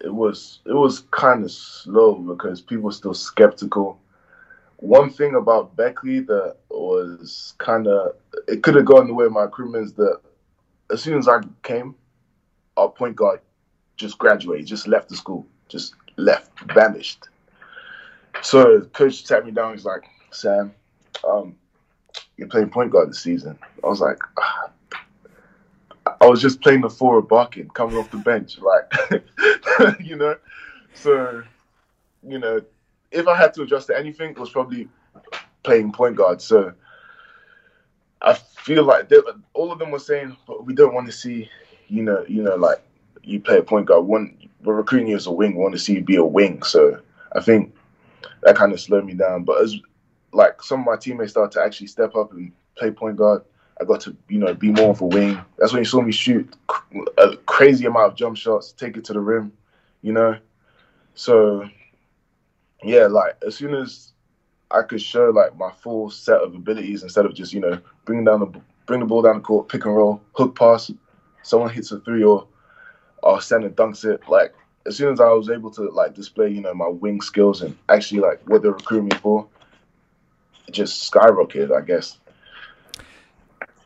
[0.00, 3.98] it was it was kind of slow because people were still skeptical
[4.78, 8.14] one thing about Beckley that was kind of
[8.46, 10.20] it could have gone the way of my recruitment is that
[10.90, 11.94] as soon as I came,
[12.76, 13.40] our point guard
[13.96, 17.28] just graduated, just left the school, just left, vanished.
[18.42, 19.72] So coach sat me down.
[19.72, 20.74] He's like, "Sam,
[21.26, 21.56] um,
[22.36, 24.70] you're playing point guard this season." I was like, ah.
[26.20, 30.36] I was just playing the four of Barking, coming off the bench, like, you know.
[30.94, 31.42] So,
[32.26, 32.60] you know,
[33.10, 34.88] if I had to adjust to anything, it was probably
[35.62, 36.40] playing point guard.
[36.40, 36.72] So
[38.22, 39.18] I feel like they,
[39.52, 41.50] all of them were saying, but we don't want to see,
[41.88, 42.82] you know, you know, like
[43.22, 44.06] you play a point guard.
[44.06, 45.54] One, we're recruiting you as a wing.
[45.54, 46.62] We want to see you be a wing.
[46.62, 47.00] So
[47.32, 47.74] I think
[48.42, 49.44] that kind of slowed me down.
[49.44, 49.76] But as
[50.32, 53.42] like some of my teammates started to actually step up and play point guard,
[53.80, 55.38] I got to, you know, be more of a wing.
[55.58, 56.54] That's when you saw me shoot
[57.18, 59.52] a crazy amount of jump shots, take it to the rim,
[60.02, 60.38] you know.
[61.14, 61.68] So
[62.82, 64.12] yeah, like as soon as
[64.70, 68.24] I could show like my full set of abilities instead of just you know bringing
[68.24, 70.90] down the bring the ball down the court, pick and roll, hook pass,
[71.42, 72.46] someone hits a three or
[73.22, 74.20] or center dunks it.
[74.28, 74.54] Like
[74.86, 77.76] as soon as I was able to like display you know my wing skills and
[77.88, 79.46] actually like what they're recruiting me for,
[80.66, 82.18] it just skyrocketed, I guess.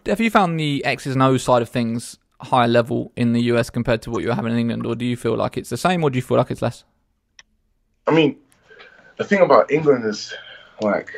[0.06, 3.70] Have you found the X's and O's side of things higher level in the US
[3.70, 5.76] compared to what you are having in England, or do you feel like it's the
[5.76, 6.84] same, or do you feel like it's less?
[8.06, 8.36] I mean,
[9.18, 10.34] the thing about England is
[10.80, 11.12] like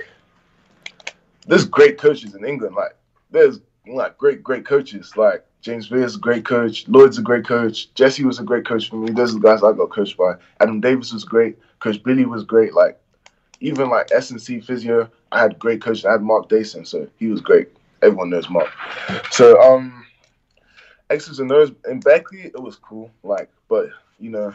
[1.47, 2.75] there's great coaches in England.
[2.75, 2.97] Like
[3.31, 5.17] there's like great great coaches.
[5.17, 6.89] Like James Vear's a great coach.
[6.89, 7.93] Lloyd's a great coach.
[7.95, 9.13] Jesse was a great coach for me.
[9.13, 10.35] Those are the guys I got coached by.
[10.61, 11.59] Adam Davies was great.
[11.79, 12.75] Coach Billy was great.
[12.75, 12.99] Like
[13.61, 16.05] even like S and C physio, I had great coaches.
[16.05, 17.69] I had Mark Dayson, so he was great.
[18.03, 18.71] Everyone knows Mark.
[19.31, 20.05] So um,
[21.11, 23.11] X's and O's in Beckley, it was cool.
[23.23, 24.55] Like, but you know,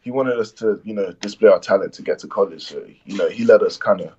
[0.00, 2.64] he wanted us to you know display our talent to get to college.
[2.64, 4.12] So you know, he let us kind of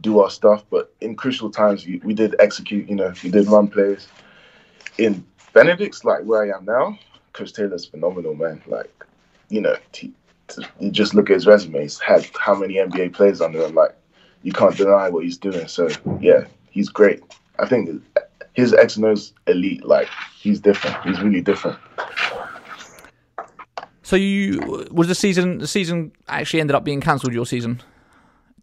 [0.00, 0.64] do our stuff.
[0.70, 2.88] But in crucial times, we, we did execute.
[2.88, 4.08] You know, we did run plays.
[4.98, 6.98] In Benedict's, like where I am now,
[7.32, 8.62] Coach Taylor's phenomenal, man.
[8.66, 8.92] Like,
[9.48, 11.82] you know, you just look at his resume.
[11.82, 13.74] He's had how many NBA players under him.
[13.74, 13.94] Like,
[14.42, 15.68] you can't deny what he's doing.
[15.68, 15.88] So
[16.20, 17.22] yeah, he's great.
[17.60, 18.02] I think
[18.54, 19.84] his X and O's elite.
[19.84, 20.08] Like,
[20.38, 20.96] he's different.
[21.04, 21.78] He's really different.
[24.02, 27.80] So you was the season the season actually ended up being cancelled your season?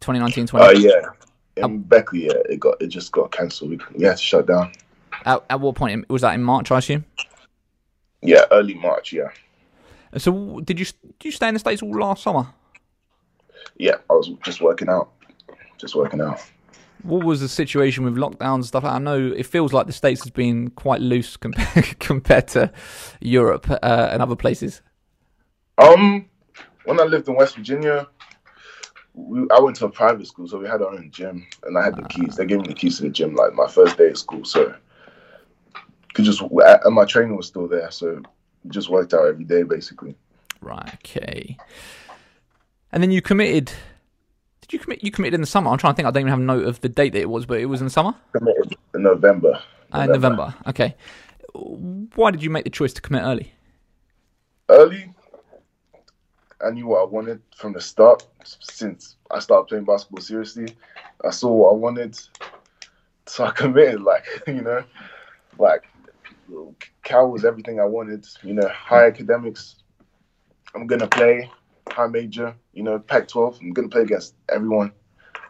[0.00, 1.00] 2019 20 uh, yeah.
[1.56, 3.70] In um, Beckley yeah it got it just got cancelled.
[3.70, 4.72] We, we had to shut down.
[5.24, 6.06] At, at what point?
[6.10, 7.06] Was that in March I assume?
[8.20, 9.30] Yeah early March yeah.
[10.18, 12.46] So did you did you stay in the states all last summer?
[13.78, 15.12] Yeah I was just working out.
[15.78, 16.42] Just working out
[17.02, 18.84] what was the situation with lockdowns and stuff?
[18.84, 22.72] I know it feels like the states has been quite loose compared compared to
[23.20, 24.82] Europe uh, and other places.
[25.78, 26.26] Um,
[26.84, 28.08] when I lived in West Virginia,
[29.14, 31.84] we, I went to a private school, so we had our own gym, and I
[31.84, 32.36] had the keys.
[32.36, 34.74] They gave me the keys to the gym like my first day of school, so
[36.14, 38.22] could just and my training was still there, so
[38.68, 40.14] just worked out every day basically.
[40.60, 40.94] Right.
[40.94, 41.56] Okay.
[42.90, 43.72] And then you committed.
[44.68, 45.02] Did you commit?
[45.02, 45.70] You committed in the summer.
[45.70, 46.06] I'm trying to think.
[46.06, 47.80] I don't even have a note of the date that it was, but it was
[47.80, 48.14] in the summer.
[48.32, 49.60] Committed in November.
[49.92, 49.92] November.
[49.92, 50.54] Uh, November.
[50.66, 50.94] Okay.
[52.14, 53.52] Why did you make the choice to commit early?
[54.68, 55.10] Early
[56.64, 58.26] I knew what I wanted from the start.
[58.44, 60.74] Since I started playing basketball seriously,
[61.24, 62.18] I saw what I wanted,
[63.26, 64.02] so I committed.
[64.02, 64.82] Like you know,
[65.58, 65.84] like
[67.04, 68.26] Cal was everything I wanted.
[68.42, 69.76] You know, high academics.
[70.74, 71.50] I'm gonna play
[71.92, 72.54] high major.
[72.72, 73.60] You know, Pac-12.
[73.60, 74.92] I'm gonna play against everyone.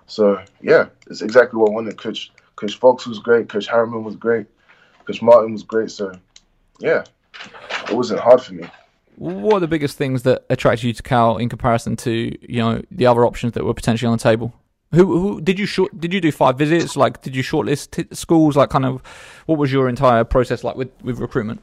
[0.07, 1.99] So yeah, it's exactly what I wanted.
[1.99, 3.49] Coach Coach Fox was great.
[3.49, 4.47] Coach Harriman was great.
[5.05, 5.91] Coach Martin was great.
[5.91, 6.13] So
[6.81, 7.05] yeah,
[7.89, 8.69] it wasn't hard for me
[9.19, 12.11] what are the biggest things that attracted you to Cal in comparison to
[12.41, 14.55] you know the other options that were potentially on the table?
[14.93, 16.01] Who, who did you short?
[16.01, 16.97] Did you do five visits?
[16.97, 18.57] Like, did you shortlist t- schools?
[18.57, 19.03] Like, kind of,
[19.47, 21.61] what was your entire process like with with recruitment?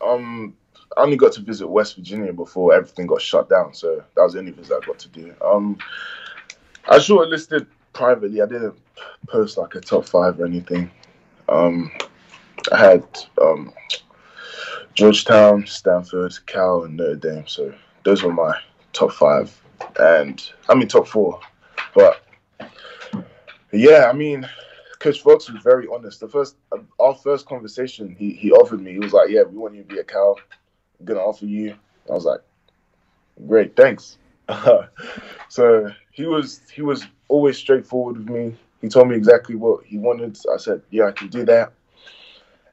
[0.00, 0.56] Um,
[0.96, 4.34] I only got to visit West Virginia before everything got shut down, so that was
[4.34, 5.34] the only visit I got to do.
[5.44, 5.78] Um,
[6.88, 8.42] I shortlisted privately.
[8.42, 8.74] I didn't
[9.28, 10.90] post like a top five or anything.
[11.48, 11.90] Um,
[12.72, 13.04] I had
[13.40, 13.72] um,
[14.94, 17.46] Georgetown, Stanford, Cal, and Notre Dame.
[17.46, 17.74] So
[18.04, 18.54] those were my
[18.92, 19.62] top five,
[19.98, 21.40] and I mean top four.
[21.94, 22.24] But
[23.72, 24.48] yeah, I mean,
[24.98, 26.20] Coach Fox was very honest.
[26.20, 26.56] The first,
[27.00, 28.92] our first conversation, he he offered me.
[28.92, 30.36] He was like, "Yeah, we want you to be a Cal.
[31.04, 31.74] Gonna offer you."
[32.08, 32.40] I was like,
[33.46, 34.18] "Great, thanks."
[35.48, 38.56] so he was he was always straightforward with me.
[38.80, 40.38] He told me exactly what he wanted.
[40.52, 41.72] I said, "Yeah, I can do that."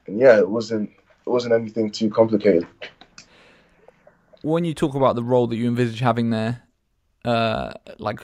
[0.06, 2.66] And yeah, it wasn't it wasn't anything too complicated.
[4.42, 6.62] When you talk about the role that you envisage having there,
[7.24, 8.20] uh, like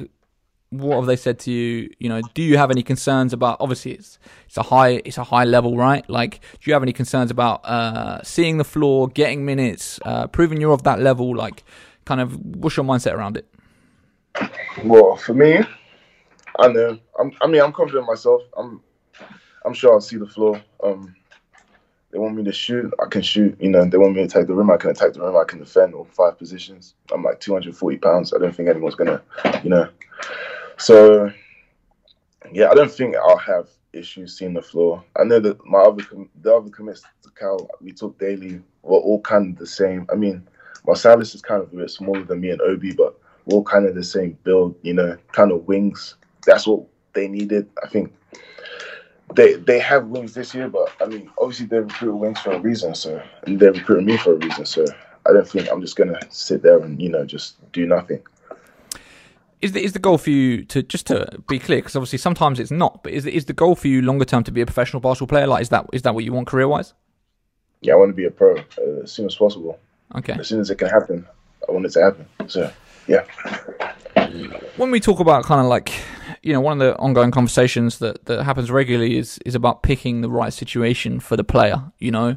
[0.71, 1.91] what have they said to you?
[1.99, 3.59] You know, do you have any concerns about?
[3.61, 6.09] Obviously, it's it's a high it's a high level, right?
[6.09, 10.61] Like, do you have any concerns about uh, seeing the floor, getting minutes, uh, proving
[10.61, 11.35] you're of that level?
[11.35, 11.65] Like,
[12.05, 13.47] kind of, what's your mindset around it?
[14.85, 15.61] Well, for me,
[16.59, 16.99] I know.
[17.19, 18.43] I'm, I mean, I'm confident myself.
[18.57, 18.83] I'm
[19.65, 20.63] I'm sure I'll see the floor.
[20.83, 21.15] Um,
[22.13, 23.61] they want me to shoot, I can shoot.
[23.61, 25.45] You know, they want me to attack the rim, I can attack the rim, I
[25.45, 26.95] can defend all five positions.
[27.13, 28.33] I'm like 240 pounds.
[28.33, 29.21] I don't think anyone's gonna,
[29.63, 29.89] you know.
[30.79, 31.31] So,
[32.53, 35.03] yeah, I don't think I'll have issues seeing the floor.
[35.17, 36.03] I know that my other
[36.43, 40.07] the other commits to Cal we took daily were all kind of the same.
[40.13, 40.47] I mean,
[40.87, 43.87] Marsalis is kind of a bit smaller than me and Obi, but we're all kind
[43.87, 44.77] of the same build.
[44.83, 46.17] You know, kind of wings.
[46.45, 47.69] That's what they needed.
[47.83, 48.13] I think
[49.35, 52.61] they they have wings this year, but I mean, obviously they recruit wings for a
[52.61, 54.67] reason, so and they're recruiting me for a reason.
[54.67, 54.85] So
[55.29, 58.23] I don't think I'm just gonna sit there and you know just do nothing.
[59.67, 61.79] Is the is the goal for you to just to be clear?
[61.79, 64.45] Because obviously sometimes it's not, but is the, is the goal for you longer term
[64.45, 65.49] to be a professional basketball player?
[65.49, 66.95] Like, is that is that what you want career wise?
[67.81, 69.79] Yeah, I want to be a pro uh, as soon as possible.
[70.15, 70.35] Okay.
[70.35, 71.27] As soon as it can happen,
[71.69, 72.27] I want it to happen.
[72.49, 72.71] So
[73.09, 73.25] yeah.
[74.77, 75.93] When we talk about kind of like
[76.47, 80.21] you know, one of the ongoing conversations that, that happens regularly is, is about picking
[80.21, 82.37] the right situation for the player, you know.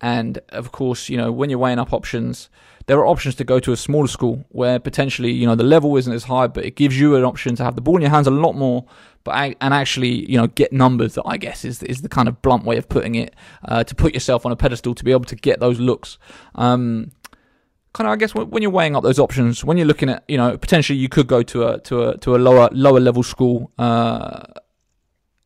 [0.00, 2.48] And of course, you know, when you're weighing up options,
[2.86, 5.96] there are options to go to a smaller school where potentially, you know, the level
[5.96, 8.10] isn't as high, but it gives you an option to have the ball in your
[8.10, 8.84] hands a lot more,
[9.24, 11.18] but and actually, you know, get numbers.
[11.24, 13.34] I guess is is the kind of blunt way of putting it.
[13.64, 16.18] Uh, to put yourself on a pedestal to be able to get those looks.
[16.54, 17.12] Um,
[17.92, 20.36] kind of, I guess, when you're weighing up those options, when you're looking at, you
[20.36, 23.70] know, potentially you could go to a to a to a lower lower level school.
[23.78, 24.42] Uh,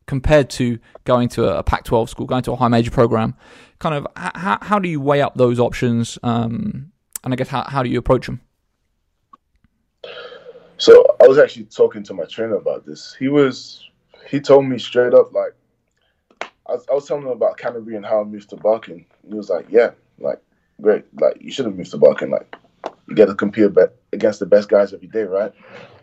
[0.07, 3.35] compared to going to a Pac-12 school, going to a high major program,
[3.79, 6.19] kind of how, how do you weigh up those options?
[6.23, 6.93] Um,
[7.23, 8.41] and I guess how, how do you approach them?
[10.77, 13.15] So I was actually talking to my trainer about this.
[13.19, 13.89] He was,
[14.29, 15.55] he told me straight up, like,
[16.67, 19.07] I was, I was telling him about Canterbury and how I moved to Barking.
[19.27, 20.41] He was like, yeah, like,
[20.81, 21.05] great.
[21.21, 22.31] Like, you should have moved to Barking.
[22.31, 22.55] Like,
[23.09, 23.71] you get to compete
[24.13, 25.53] against the best guys every day, right?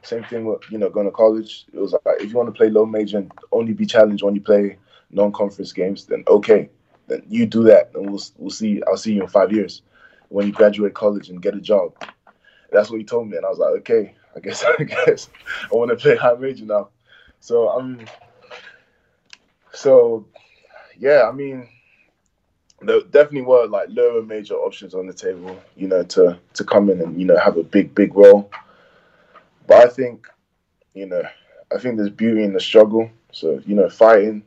[0.03, 1.65] Same thing with, you know, going to college.
[1.73, 4.35] It was like, if you want to play low major and only be challenged when
[4.35, 4.77] you play
[5.11, 6.69] non-conference games, then okay.
[7.07, 8.81] Then you do that and we'll, we'll see.
[8.87, 9.81] I'll see you in five years
[10.29, 11.93] when you graduate college and get a job.
[12.71, 13.37] That's what he told me.
[13.37, 15.29] And I was like, okay, I guess I guess
[15.71, 16.89] I want to play high major now.
[17.39, 18.05] So I'm um,
[19.73, 20.25] so
[20.97, 21.67] yeah, I mean
[22.81, 26.89] there definitely were like lower major options on the table, you know, to to come
[26.89, 28.49] in and, you know, have a big, big role.
[29.67, 30.27] But I think,
[30.93, 31.23] you know,
[31.73, 33.09] I think there's beauty in the struggle.
[33.31, 34.43] So, you know, fighting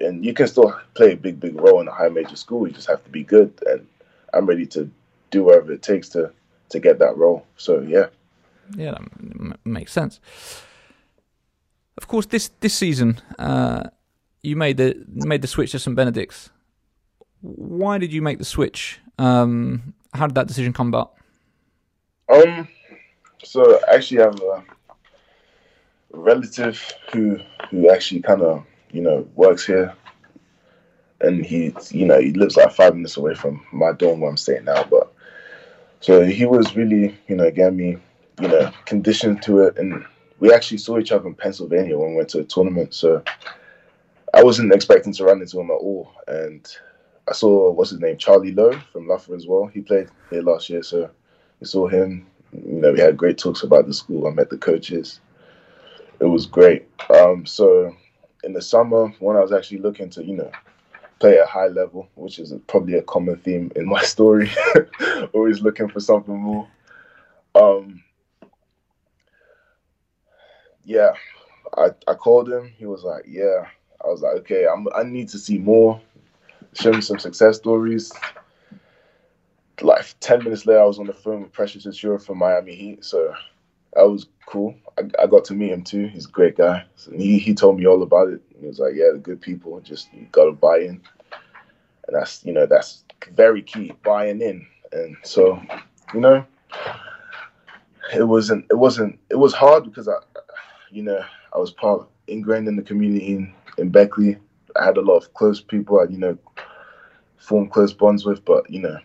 [0.00, 2.66] and you can still play a big, big role in a high major school.
[2.66, 3.86] You just have to be good and
[4.34, 4.90] I'm ready to
[5.30, 6.32] do whatever it takes to
[6.68, 7.46] to get that role.
[7.56, 8.06] So yeah
[8.74, 10.20] yeah, that m- makes sense.
[11.96, 13.84] Of course, this this season, uh,
[14.42, 16.50] you made the made the switch to St Benedict's.
[17.40, 19.00] Why did you make the switch?
[19.18, 21.14] Um, how did that decision come about?
[22.28, 22.68] Um,
[23.44, 24.64] so I actually have a
[26.10, 26.80] relative
[27.12, 27.38] who
[27.70, 29.94] who actually kind of you know works here,
[31.20, 34.36] and he you know he lives like five minutes away from my dorm where I'm
[34.36, 34.84] staying now.
[34.84, 35.12] But
[36.00, 37.98] so he was really you know getting me
[38.40, 39.78] you know, conditioned to it.
[39.78, 40.04] And
[40.38, 42.94] we actually saw each other in Pennsylvania when we went to a tournament.
[42.94, 43.22] So
[44.34, 46.12] I wasn't expecting to run into him at all.
[46.28, 46.66] And
[47.28, 49.66] I saw, what's his name, Charlie Lowe from Luffer as well.
[49.66, 50.82] He played here last year.
[50.82, 51.10] So
[51.60, 52.26] we saw him.
[52.64, 54.26] You know, we had great talks about the school.
[54.26, 55.20] I met the coaches.
[56.20, 56.88] It was great.
[57.10, 57.94] Um, so
[58.44, 60.50] in the summer, when I was actually looking to, you know,
[61.18, 64.50] play at high level, which is probably a common theme in my story,
[65.32, 66.68] always looking for something more.
[67.54, 68.02] Um,
[70.84, 71.12] yeah,
[71.76, 72.72] I, I called him.
[72.76, 73.66] He was like, yeah.
[74.04, 76.00] I was like, okay, I'm, I need to see more.
[76.74, 78.12] Show me some success stories.
[79.80, 83.04] Like 10 minutes later, I was on the phone with Precious Achiuwa from Miami Heat.
[83.04, 83.34] So
[83.94, 84.74] that was cool.
[84.98, 86.06] I, I got to meet him too.
[86.06, 86.84] He's a great guy.
[86.96, 88.40] So he, he told me all about it.
[88.58, 89.78] He was like, yeah, the good people.
[89.80, 91.00] Just you got to buy in.
[92.06, 94.66] And that's, you know, that's very key, buying in.
[94.92, 95.60] And so,
[96.14, 96.44] you know,
[98.14, 100.14] it wasn't, it wasn't, it was hard because I,
[100.90, 101.20] you know,
[101.52, 104.38] I was part ingrained in the community in, in Beckley.
[104.78, 106.38] I had a lot of close people I, you know,
[107.38, 108.98] formed close bonds with, but you know,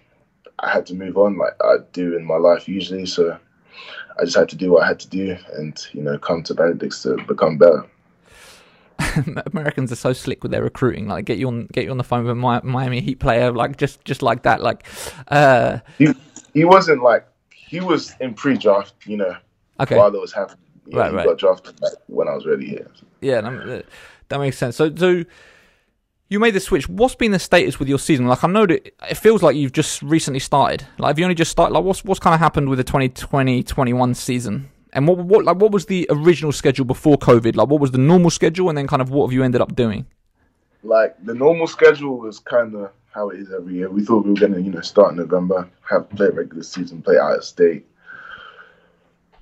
[0.59, 3.05] I had to move on like I do in my life usually.
[3.05, 3.37] So
[4.19, 6.53] I just had to do what I had to do and, you know, come to
[6.53, 7.85] Benedict's to become better.
[9.53, 11.07] Americans are so slick with their recruiting.
[11.07, 13.77] Like, get you on, get you on the phone with a Miami Heat player, like
[13.77, 14.61] just, just like that.
[14.61, 14.85] Like,
[15.29, 16.13] uh, he,
[16.53, 19.35] he wasn't like he was in pre-draft, you know,
[19.79, 19.97] okay.
[19.97, 20.59] while that was happening
[20.91, 21.25] yeah, right, he right.
[21.25, 22.87] got drafted when I was ready here.
[23.21, 23.85] Yeah, that,
[24.29, 24.75] that makes sense.
[24.75, 25.23] So, so
[26.31, 26.87] you made the switch.
[26.87, 28.25] What's been the status with your season?
[28.25, 30.87] Like, I know that it feels like you've just recently started.
[30.97, 31.73] Like, have you only just started?
[31.73, 34.71] Like, what's what's kind of happened with the 2020-21 season?
[34.93, 37.55] And what what like what was the original schedule before COVID?
[37.55, 39.75] Like, what was the normal schedule, and then kind of what have you ended up
[39.75, 40.05] doing?
[40.83, 43.89] Like the normal schedule was kind of how it is every year.
[43.89, 47.17] We thought we were gonna, you know, start in November, have play regular season, play
[47.17, 47.85] out of state,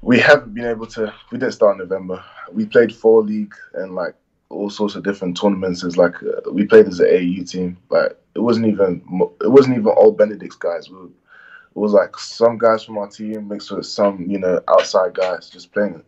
[0.02, 1.14] we haven't been able to.
[1.32, 2.24] We didn't start in November.
[2.52, 4.16] We played four league and like
[4.50, 5.84] all sorts of different tournaments.
[5.84, 7.78] Is like uh, we played as an AU team.
[7.90, 9.02] Like it wasn't even
[9.42, 10.90] it wasn't even all Benedict's guys.
[10.90, 14.62] We were, it was like some guys from our team mixed with some you know
[14.68, 16.04] outside guys just playing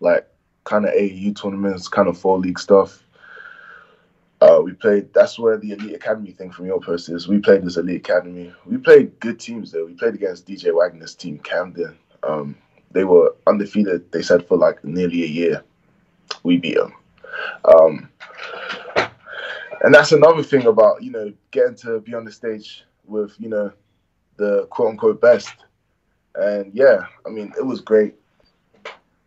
[0.00, 0.28] like
[0.64, 3.02] kind of AU tournaments, kind of four league stuff.
[4.42, 5.12] Uh, we played.
[5.14, 7.26] That's where the elite academy thing from your post is.
[7.26, 8.52] We played this elite academy.
[8.66, 9.86] We played good teams though.
[9.86, 11.96] We played against DJ Wagner's team, Camden.
[12.22, 12.56] Um,
[12.90, 14.12] they were undefeated.
[14.12, 15.64] They said for like nearly a year.
[16.42, 16.92] We beat them.
[17.64, 18.08] Um,
[19.82, 23.48] and that's another thing about you know getting to be on the stage with you
[23.48, 23.72] know
[24.36, 25.54] the quote unquote best.
[26.34, 28.14] And yeah, I mean it was great.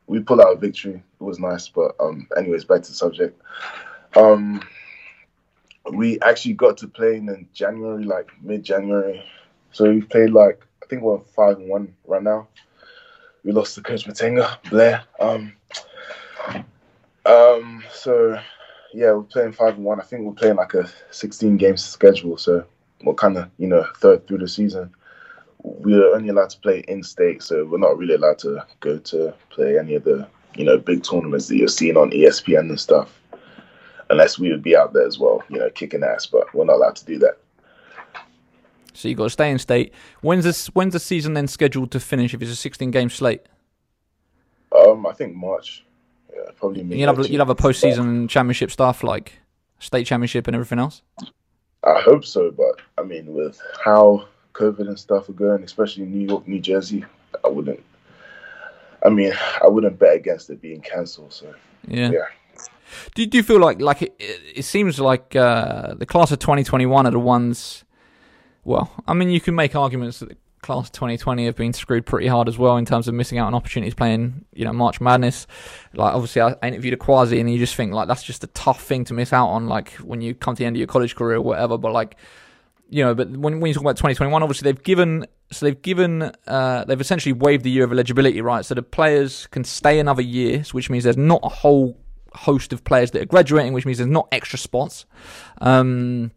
[0.07, 1.03] We pulled out a victory.
[1.19, 3.39] It was nice, but um, anyways, back to the subject.
[4.15, 4.61] Um,
[5.93, 9.23] we actually got to playing in January, like mid January.
[9.71, 12.47] So we played like I think we're five and one right now
[13.43, 15.03] we lost to Coach Matenga, Blair.
[15.19, 15.53] Um,
[17.25, 17.83] Um.
[17.91, 18.39] So,
[18.93, 19.99] yeah, we're playing five and one.
[19.99, 22.37] I think we're playing like a 16 game schedule.
[22.37, 22.65] So
[23.03, 24.93] we're kind of you know third through the season.
[25.61, 29.33] We're only allowed to play in state, so we're not really allowed to go to
[29.49, 33.15] play any of the you know big tournaments that you're seeing on ESPN and stuff.
[34.09, 36.77] Unless we would be out there as well, you know, kicking ass, but we're not
[36.77, 37.37] allowed to do that.
[38.93, 39.93] So you've got to stay in state.
[40.21, 40.67] When's this?
[40.67, 42.33] When's the season then scheduled to finish?
[42.33, 43.41] If it's a 16 game slate,
[44.75, 45.85] Um, I think March.
[46.39, 46.83] Yeah, probably.
[46.83, 49.33] you'll have you'll have a postseason championship stuff like
[49.79, 51.01] state championship and everything else.
[51.83, 56.11] I hope so, but I mean, with how COVID and stuff are going, especially in
[56.11, 57.05] New York, New Jersey,
[57.43, 57.83] I wouldn't.
[59.03, 59.33] I mean,
[59.63, 61.33] I wouldn't bet against it being cancelled.
[61.33, 61.53] So
[61.87, 62.11] Yeah.
[62.11, 62.25] Yeah.
[63.15, 67.05] Do, do you feel like like it, it, seems like uh, the class of 2021
[67.05, 67.85] are the ones?
[68.63, 72.47] Well, I mean, you can make arguments that class 2020 have been screwed pretty hard
[72.47, 75.47] as well in terms of missing out on opportunities playing, you know, March Madness.
[75.93, 79.05] Like, obviously, I interviewed Akwasi, and you just think like that's just a tough thing
[79.05, 81.37] to miss out on, like when you come to the end of your college career
[81.37, 81.77] or whatever.
[81.77, 82.17] But like,
[82.89, 86.31] you know, but when when you talk about 2021, obviously they've given so they've given
[86.47, 88.65] uh, they've essentially waived the year of eligibility, right?
[88.65, 91.97] So the players can stay another year, which means there's not a whole
[92.33, 95.05] host of players that are graduating, which means there's not extra spots.
[95.61, 96.31] Um,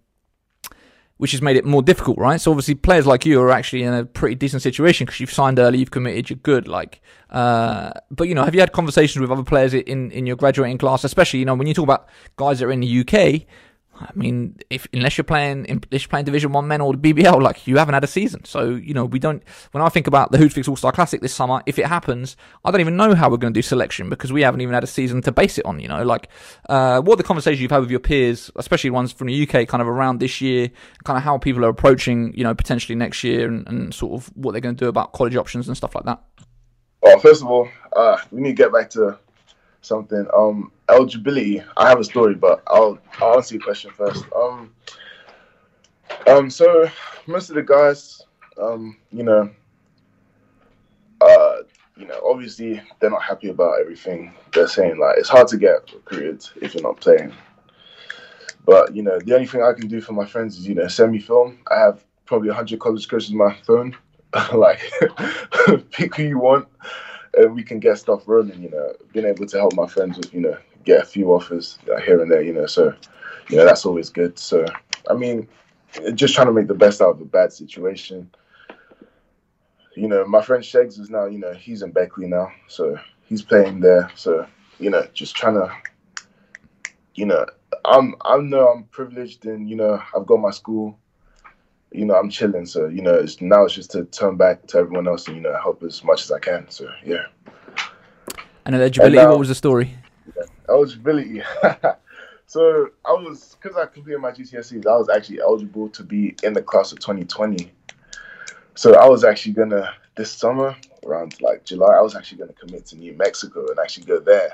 [1.23, 2.41] which has made it more difficult, right?
[2.41, 5.61] So obviously, players like you are actually in a pretty decent situation because you've signed
[5.61, 6.67] early, you've committed, you're good.
[6.67, 7.01] Like,
[7.31, 10.79] uh, but you know, have you had conversations with other players in in your graduating
[10.79, 13.47] class, especially you know when you talk about guys that are in the UK?
[14.09, 17.41] I mean, if unless you're playing unless you're playing Division One men or the BBL,
[17.41, 18.45] like you haven't had a season.
[18.45, 19.43] So you know, we don't.
[19.73, 22.71] When I think about the Hoopsfix All Star Classic this summer, if it happens, I
[22.71, 24.89] don't even know how we're going to do selection because we haven't even had a
[24.89, 25.81] season to base it on.
[25.81, 26.29] You know, like
[26.69, 29.81] uh, what the conversations you've had with your peers, especially ones from the UK, kind
[29.81, 30.71] of around this year,
[31.05, 34.27] kind of how people are approaching, you know, potentially next year, and, and sort of
[34.37, 36.23] what they're going to do about college options and stuff like that.
[37.03, 39.19] Well, first of all, uh, we need to get back to
[39.83, 40.27] something.
[40.35, 41.63] Um, eligibility.
[41.77, 44.25] I have a story, but I'll I'll answer your question first.
[44.35, 44.73] Um,
[46.27, 46.89] um, so
[47.27, 48.23] most of the guys,
[48.61, 49.51] um, you know,
[51.21, 51.57] uh,
[51.97, 54.33] you know, obviously they're not happy about everything.
[54.53, 57.33] They're saying like it's hard to get recruited if you're not playing.
[58.65, 60.89] But you know, the only thing I can do for my friends is you know
[60.89, 61.59] send me film.
[61.71, 63.97] I have probably hundred college coaches in my phone.
[64.55, 64.81] like,
[65.91, 66.67] pick who you want,
[67.35, 68.63] and we can get stuff rolling.
[68.63, 71.79] You know, being able to help my friends with you know get a few offers
[71.93, 72.43] uh, here and there.
[72.43, 72.95] You know, so
[73.49, 74.39] you know that's always good.
[74.39, 74.65] So
[75.11, 75.49] I mean,
[76.15, 78.31] just trying to make the best out of a bad situation.
[79.95, 83.43] You know, my friend Shegs is now, you know, he's in Beckley now, so he's
[83.43, 84.11] playing there.
[84.15, 84.47] So,
[84.79, 85.71] you know, just trying to,
[87.15, 87.45] you know,
[87.85, 90.99] I'm I know I'm privileged and you know I've got my school.
[91.95, 92.67] You know, I'm chilling.
[92.67, 95.43] So, you know, it's now it's just to turn back to everyone else and you
[95.43, 96.69] know help as much as I can.
[96.71, 97.27] So, yeah.
[98.65, 99.97] And eligibility, And now- what was the story?
[100.69, 101.43] eligibility.
[102.47, 106.53] so I was because I completed my GCSEs, I was actually eligible to be in
[106.53, 107.71] the class of 2020.
[108.75, 112.87] So I was actually gonna this summer around like July, I was actually gonna commit
[112.87, 114.53] to New Mexico and actually go there.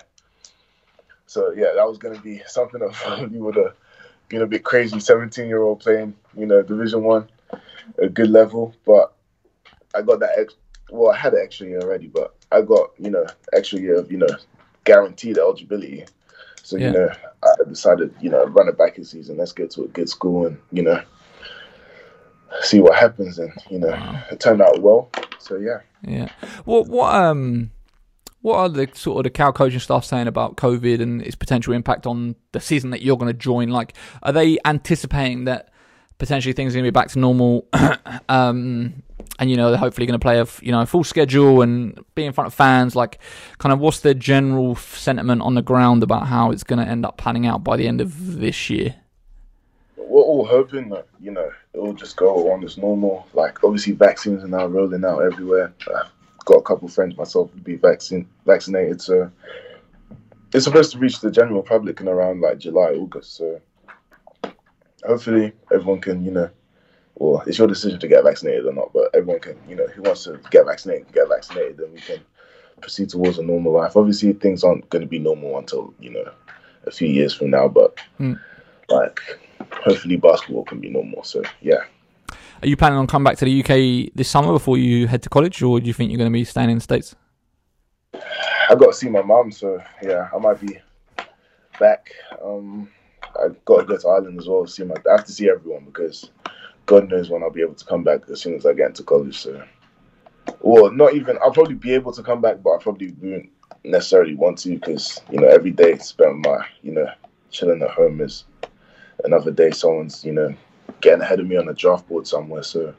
[1.27, 3.75] So yeah, that was gonna be something that you would have
[4.29, 7.29] been a bit crazy, 17 year old playing, you know, Division One,
[7.99, 8.75] a good level.
[8.87, 9.15] But
[9.95, 10.55] I got that ex-
[10.91, 14.11] well, I had an extra year already, but I got you know extra year of
[14.11, 14.29] you know
[14.85, 16.05] guaranteed eligibility.
[16.63, 16.87] So Yeah.
[16.87, 17.11] you know,
[17.43, 19.37] I decided you know run it back this season.
[19.39, 21.03] Let's get to a good school and you know
[22.63, 23.39] see what happens.
[23.39, 25.11] And you know, it turned out well.
[25.39, 25.81] So yeah.
[26.03, 26.29] Yeah.
[26.65, 27.71] What what um
[28.49, 31.75] what are the sort of the Cal coaching staff saying about COVID and its potential
[31.75, 33.69] impact on the season that you're going to join?
[33.69, 35.71] Like, are they anticipating that
[36.17, 37.69] potentially things are going to be back to normal?
[38.29, 39.03] um,
[39.39, 42.25] and you know they're hopefully going to play a you know full schedule and be
[42.25, 42.97] in front of fans.
[42.97, 43.19] Like,
[43.59, 47.05] kind of what's the general sentiment on the ground about how it's going to end
[47.05, 48.95] up panning out by the end of this year?
[49.97, 53.29] We're all hoping that you know it will just go on as normal.
[53.35, 55.75] Like obviously, vaccines are now rolling out everywhere.
[55.95, 56.11] I've
[56.49, 59.31] got a couple friends myself who be vaccine vaccinated, so
[60.55, 63.37] it's supposed to reach the general public in around like July, August.
[63.37, 63.61] So
[65.07, 66.51] hopefully, everyone can you know,
[67.17, 70.03] well, it's your decision to get vaccinated or not, but everyone can you know who
[70.03, 72.21] wants to get vaccinated can get vaccinated, and we can
[72.81, 73.95] proceed towards a normal life.
[73.95, 76.33] Obviously, things aren't going to be normal until you know
[76.87, 78.35] a few years from now, but Hmm.
[78.89, 79.21] like
[79.71, 81.25] hopefully basketball can be normal.
[81.25, 81.85] So yeah.
[82.61, 85.29] Are you planning on coming back to the UK this summer before you head to
[85.29, 87.15] college, or do you think you're going to be staying in the states?
[88.69, 90.77] I've got to see my mom, so yeah, I might be
[91.79, 92.11] back.
[92.45, 92.91] Um,
[93.23, 94.67] I got to go to Ireland as well.
[94.67, 96.33] See my, I have to see everyone because
[96.87, 99.05] God knows when I'll be able to come back as soon as I get into
[99.05, 99.39] college.
[99.39, 99.63] So,
[100.61, 101.39] well, not even.
[101.41, 103.51] I'll probably be able to come back, but I probably won't
[103.85, 107.07] necessarily want to because you know every day spent my you know
[107.51, 108.45] chilling at home is
[109.23, 110.53] another day someone's you know
[111.01, 112.63] getting ahead of me on the draft board somewhere.
[112.63, 112.95] So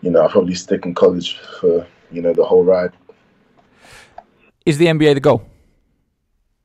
[0.00, 2.92] you know I'll probably stick in college for you know the whole ride.
[4.66, 5.42] Is the NBA the goal?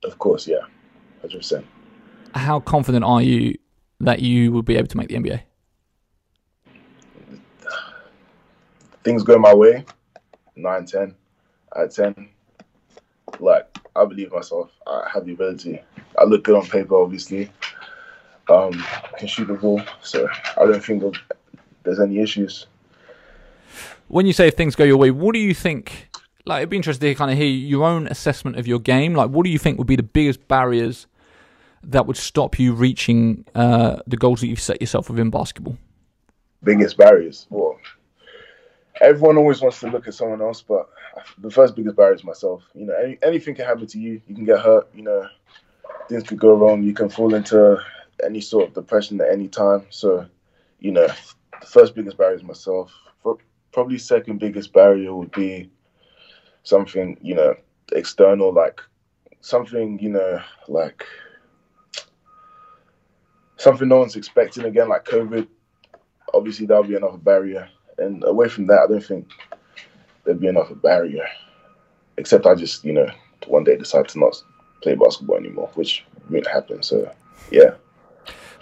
[0.04, 0.60] Of course, yeah,
[1.22, 1.66] hundred percent.
[2.34, 3.58] How confident are you
[4.02, 5.42] that you will be able to make the NBA?
[9.04, 9.86] Things go my way,
[10.56, 11.16] 9, 10,
[11.76, 12.28] at 10.
[13.40, 14.72] Like, I believe myself.
[14.88, 15.80] I have the ability.
[16.18, 17.52] I look good on paper, obviously.
[18.50, 18.84] Um,
[19.18, 20.28] can shoot the ball, so
[20.58, 21.04] I don't think
[21.84, 22.68] there's any issues.
[24.08, 26.10] When you say things go your way, what do you think?
[26.46, 29.16] Like, it'd be interesting to kind of hear your own assessment of your game.
[29.16, 31.08] Like, what do you think would be the biggest barriers
[31.84, 35.78] that would stop you reaching uh, the goals that you've set yourself within basketball?
[36.64, 37.48] Biggest barriers.
[37.50, 37.80] Well,
[39.02, 40.88] everyone always wants to look at someone else, but
[41.40, 42.64] the first biggest barrier is myself.
[42.76, 44.22] You know, any, anything can happen to you.
[44.28, 44.88] You can get hurt.
[44.94, 45.28] You know,
[46.10, 46.84] things could go wrong.
[46.84, 47.80] You can fall into
[48.24, 49.86] any sort of depression at any time.
[49.90, 50.26] So,
[50.80, 51.08] you know,
[51.62, 52.92] the first biggest barrier is myself.
[53.72, 55.70] Probably second biggest barrier would be
[56.64, 57.56] something, you know,
[57.92, 58.80] external, like
[59.42, 60.40] something, you know,
[60.70, 61.04] like
[63.58, 65.48] something no one's expecting again, like COVID.
[66.34, 67.68] Obviously, that'll be another barrier.
[67.98, 69.30] And away from that, I don't think
[70.24, 71.28] there'd be another barrier.
[72.18, 73.10] Except I just, you know,
[73.48, 74.42] one day decide to not
[74.82, 76.82] play basketball anymore, which won't happen.
[76.82, 77.12] So,
[77.52, 77.76] yeah.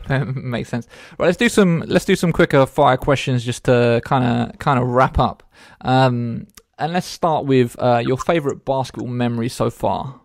[0.36, 0.88] Makes sense.
[1.18, 4.80] Right, let's do some let's do some quicker fire questions just to kind of kind
[4.80, 5.43] of wrap up.
[5.82, 6.47] Um,
[6.78, 10.20] and let's start with uh, your favorite basketball memory so far.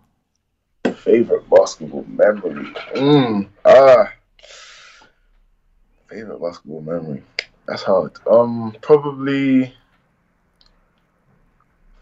[0.97, 2.73] Favorite basketball memory.
[2.95, 4.13] Mm, ah,
[6.09, 7.23] favorite basketball memory.
[7.67, 8.13] That's hard.
[8.27, 9.75] Um, probably,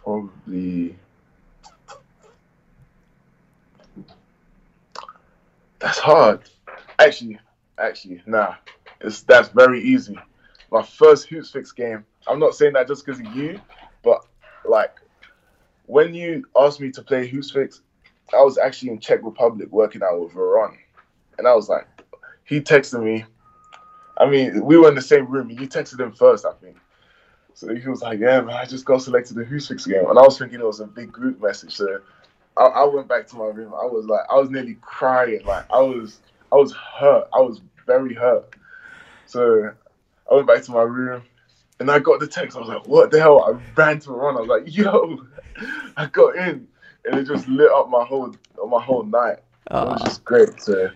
[0.02, 0.96] probably.
[5.80, 6.40] That's hard.
[6.98, 7.38] Actually,
[7.78, 8.54] actually, nah.
[9.00, 10.18] It's that's very easy.
[10.72, 12.04] My first Hoopsfix game.
[12.26, 13.60] I'm not saying that just because of you,
[14.02, 14.26] but
[14.64, 14.96] like
[15.86, 17.80] when you asked me to play Hoopsfix,
[18.32, 20.76] I was actually in Czech Republic working out with Veron,
[21.38, 21.86] and I was like,
[22.44, 23.24] he texted me
[24.18, 25.50] I mean, we were in the same room.
[25.50, 26.76] You texted him first, I think.
[27.54, 30.22] So he was like, "Yeah, man, I just got selected the Hoopsfix game," and I
[30.22, 31.74] was thinking it was a big group message.
[31.74, 32.00] So
[32.56, 33.72] I, I, went back to my room.
[33.72, 35.42] I was like, I was nearly crying.
[35.44, 36.20] Like I was,
[36.52, 37.28] I was hurt.
[37.34, 38.54] I was very hurt.
[39.26, 39.70] So
[40.30, 41.22] I went back to my room,
[41.80, 42.56] and I got the text.
[42.56, 44.36] I was like, "What the hell?" I ran to run.
[44.36, 45.26] I was like, "Yo,
[45.96, 46.68] I got in,"
[47.04, 48.34] and it just lit up my whole
[48.68, 49.38] my whole night.
[49.70, 50.04] It was ah.
[50.04, 50.60] just great.
[50.60, 50.90] So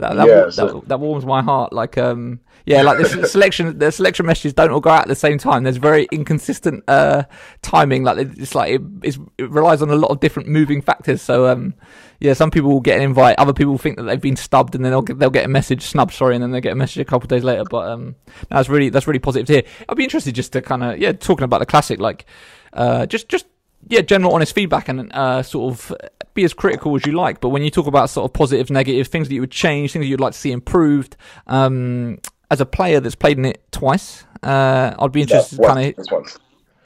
[0.00, 0.66] that that, yeah, so...
[0.66, 1.72] that, that, warms my heart.
[1.72, 5.14] Like um yeah, like the selection the selection messages don't all go out at the
[5.14, 5.62] same time.
[5.62, 7.24] There's very inconsistent uh
[7.62, 8.04] timing.
[8.04, 11.22] Like it's like it, it relies on a lot of different moving factors.
[11.22, 11.74] So um
[12.20, 14.84] yeah, some people will get an invite, other people think that they've been stubbed, and
[14.84, 16.98] then they'll get, they'll get a message snub, sorry, and then they get a message
[16.98, 17.64] a couple of days later.
[17.64, 18.14] But um,
[18.50, 19.62] that's really that's really positive to hear.
[19.88, 22.26] I'd be interested just to kind of yeah, talking about the classic, like
[22.74, 23.46] uh, just just
[23.88, 25.96] yeah, general honest feedback and uh, sort of
[26.34, 27.40] be as critical as you like.
[27.40, 30.04] But when you talk about sort of positive, negative things that you would change, things
[30.04, 31.16] that you'd like to see improved,
[31.46, 32.18] um,
[32.50, 36.38] as a player that's played in it twice, uh, I'd be interested yeah, kind of.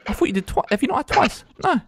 [0.07, 0.67] I thought you did twice.
[0.71, 1.45] Have you not had twice?
[1.63, 1.81] No.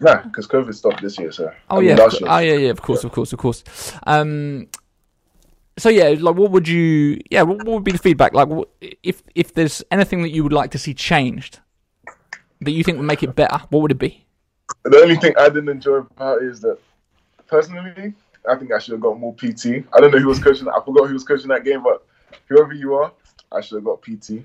[0.00, 1.52] No, because COVID stopped this year, so.
[1.70, 2.70] Oh I yeah, mean, oh yeah, yeah.
[2.70, 3.08] Of course, yeah.
[3.08, 3.64] of course, of course.
[4.06, 4.68] Um,
[5.76, 7.20] so yeah, like, what would you?
[7.30, 8.32] Yeah, what, what would be the feedback?
[8.32, 8.48] Like,
[9.02, 11.58] if if there's anything that you would like to see changed,
[12.60, 14.24] that you think would make it better, what would it be?
[14.84, 16.78] The only thing I didn't enjoy about it is that
[17.48, 18.14] personally,
[18.48, 19.84] I think I should have got more PT.
[19.92, 20.68] I don't know who was coaching.
[20.68, 22.04] I forgot who was coaching that game, but
[22.46, 23.12] whoever you are,
[23.50, 24.44] I should have got PT.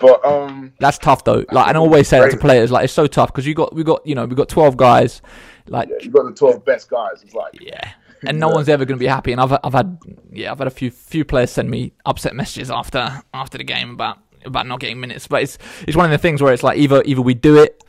[0.00, 1.44] But um, that's tough though.
[1.50, 2.70] Like, I always say that to players.
[2.70, 5.22] Like, it's so tough because you got we got you know we got twelve guys.
[5.66, 7.22] Like, yeah, you got the twelve best guys.
[7.22, 7.92] It's like yeah.
[8.26, 9.32] And no one's ever going to be happy.
[9.32, 9.98] And I've I've had
[10.30, 13.90] yeah I've had a few few players send me upset messages after after the game
[13.90, 15.26] about about not getting minutes.
[15.26, 17.82] But it's it's one of the things where it's like either either we do it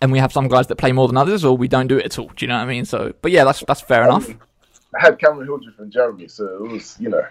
[0.00, 2.06] and we have some guys that play more than others, or we don't do it
[2.06, 2.28] at all.
[2.28, 2.84] Do you know what I mean?
[2.84, 4.28] So, but yeah, that's that's fair enough.
[4.96, 7.26] I had Cameron Hildreth and Jeremy, so it was you know,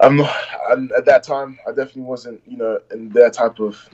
[0.00, 0.34] I'm not,
[0.70, 3.88] and at that time I definitely wasn't you know in their type of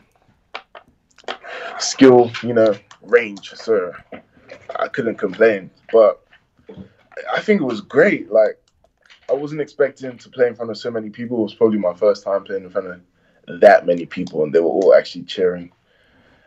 [1.79, 3.93] skill you know range, so
[4.79, 5.71] I couldn't complain.
[5.93, 6.25] But
[7.33, 8.31] I think it was great.
[8.31, 8.61] Like
[9.31, 11.39] I wasn't expecting to play in front of so many people.
[11.39, 14.61] It was probably my first time playing in front of that many people, and they
[14.61, 15.73] were all actually cheering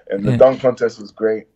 [0.10, 0.38] and the yeah.
[0.38, 1.48] dunk contest was great.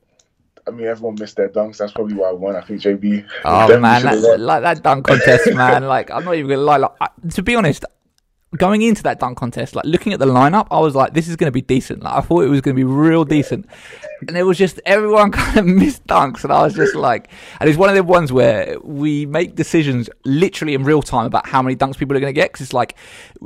[0.68, 1.78] I mean, everyone missed their dunks.
[1.78, 2.56] That's probably why I won.
[2.56, 3.28] I think JB.
[3.44, 5.86] Oh man, that, like that dunk contest, man.
[5.86, 6.78] Like I'm not even gonna lie.
[6.78, 6.92] Like,
[7.34, 7.86] to be honest,
[8.58, 11.36] going into that dunk contest, like looking at the lineup, I was like, this is
[11.36, 12.04] going to be decent.
[12.04, 13.66] Like, I thought it was going to be real decent.
[14.28, 16.44] And it was just everyone kind of missed dunks.
[16.44, 17.30] And I was just like,
[17.60, 21.48] and it's one of the ones where we make decisions literally in real time about
[21.48, 22.52] how many dunks people are going to get.
[22.54, 22.96] Cause it's like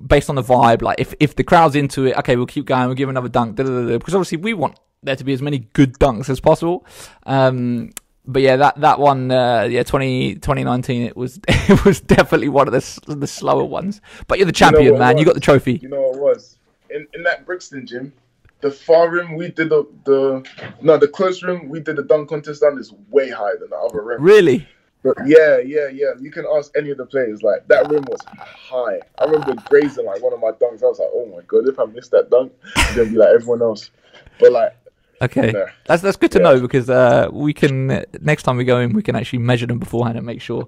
[0.08, 0.82] based on the vibe.
[0.82, 2.86] Like if, if the crowd's into it, okay, we'll keep going.
[2.86, 3.56] We'll give another dunk.
[3.56, 6.40] Da, da, da, because obviously we want there to be as many good dunks as
[6.40, 6.86] possible.
[7.26, 7.92] Um,
[8.26, 12.68] but yeah, that that one, uh, yeah, 20, 2019, it was it was definitely one
[12.68, 14.02] of the the slower ones.
[14.28, 15.18] But you're the champion, you know man.
[15.18, 15.80] You got the trophy.
[15.82, 18.14] You know what it was in in that Brixton gym.
[18.62, 20.46] The far rim we did the the
[20.82, 23.78] no the close rim we did the dunk contest on is way higher than the
[23.78, 24.22] other rim.
[24.22, 24.68] Really?
[25.02, 26.12] But yeah, yeah, yeah.
[26.20, 27.42] You can ask any of the players.
[27.42, 29.00] Like that rim was high.
[29.18, 30.84] I remember grazing like one of my dunks.
[30.84, 33.30] I was like, oh my god, if I missed that dunk, I'm gonna be like
[33.30, 33.92] everyone else.
[34.40, 34.76] But like
[35.22, 35.66] Okay, no.
[35.86, 36.44] that's that's good to yeah.
[36.44, 39.80] know because uh, we can next time we go in, we can actually measure them
[39.80, 40.68] beforehand and make sure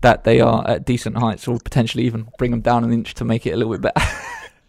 [0.00, 3.24] that they are at decent heights, or potentially even bring them down an inch to
[3.24, 4.06] make it a little bit better.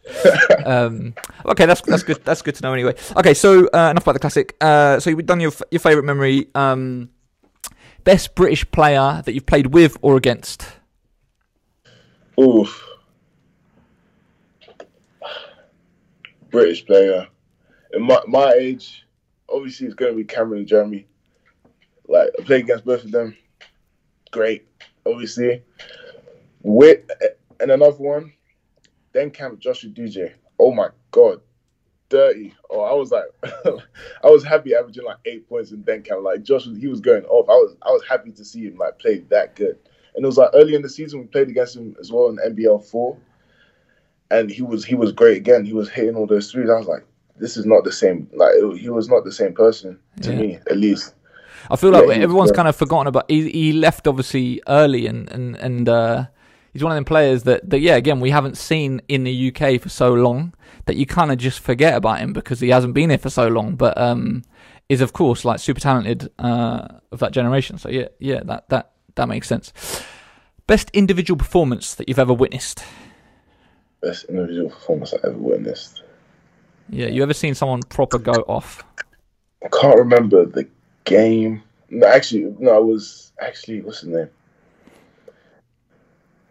[0.66, 1.16] um,
[1.46, 2.24] okay, that's that's good.
[2.24, 2.74] That's good to know.
[2.74, 3.34] Anyway, okay.
[3.34, 4.56] So uh, enough about the classic.
[4.62, 6.48] Uh, so you've done your your favorite memory.
[6.54, 7.10] Um,
[8.04, 10.68] best British player that you've played with or against.
[12.40, 12.88] Oof.
[16.52, 17.28] British player.
[17.94, 19.03] In my my age,
[19.50, 21.08] obviously it's going to be Cameron and Jeremy.
[22.08, 23.36] Like I played against both of them,
[24.32, 24.68] great.
[25.06, 25.64] Obviously,
[26.62, 27.10] with
[27.60, 28.34] and another one,
[29.14, 30.34] then Camp Joshua DJ.
[30.60, 31.42] Oh my god,
[32.10, 32.54] dirty.
[32.70, 33.26] Oh, I was like,
[34.24, 36.24] I was happy averaging like eight points in then camp.
[36.24, 37.50] Like Josh, he was going off.
[37.50, 39.78] I was I was happy to see him like play that good.
[40.16, 42.38] And it was like early in the season we played against him as well in
[42.38, 43.18] NBL four,
[44.30, 45.66] and he was he was great again.
[45.66, 46.70] He was hitting all those threes.
[46.70, 47.06] I was like,
[47.44, 48.30] this is not the same.
[48.34, 50.40] Like he was not the same person to yeah.
[50.40, 51.14] me, at least.
[51.70, 53.30] I feel like yeah, everyone's kind of forgotten about.
[53.30, 56.26] He, he left obviously early, and and and uh,
[56.72, 59.82] he's one of them players that that yeah, again we haven't seen in the UK
[59.82, 60.54] for so long
[60.86, 63.48] that you kind of just forget about him because he hasn't been here for so
[63.50, 63.76] long.
[63.76, 64.44] But um,
[64.88, 67.78] is of course like super talented uh, of that generation.
[67.78, 69.74] So yeah, yeah, that that that makes sense.
[70.66, 72.86] Best individual performance that you've ever witnessed.
[74.02, 76.04] Best individual performance I ever witnessed.
[76.90, 78.84] Yeah, you ever seen someone proper go off?
[79.64, 80.68] I can't remember the
[81.06, 81.64] game.
[81.90, 84.30] No, actually, no, it was actually what's the name?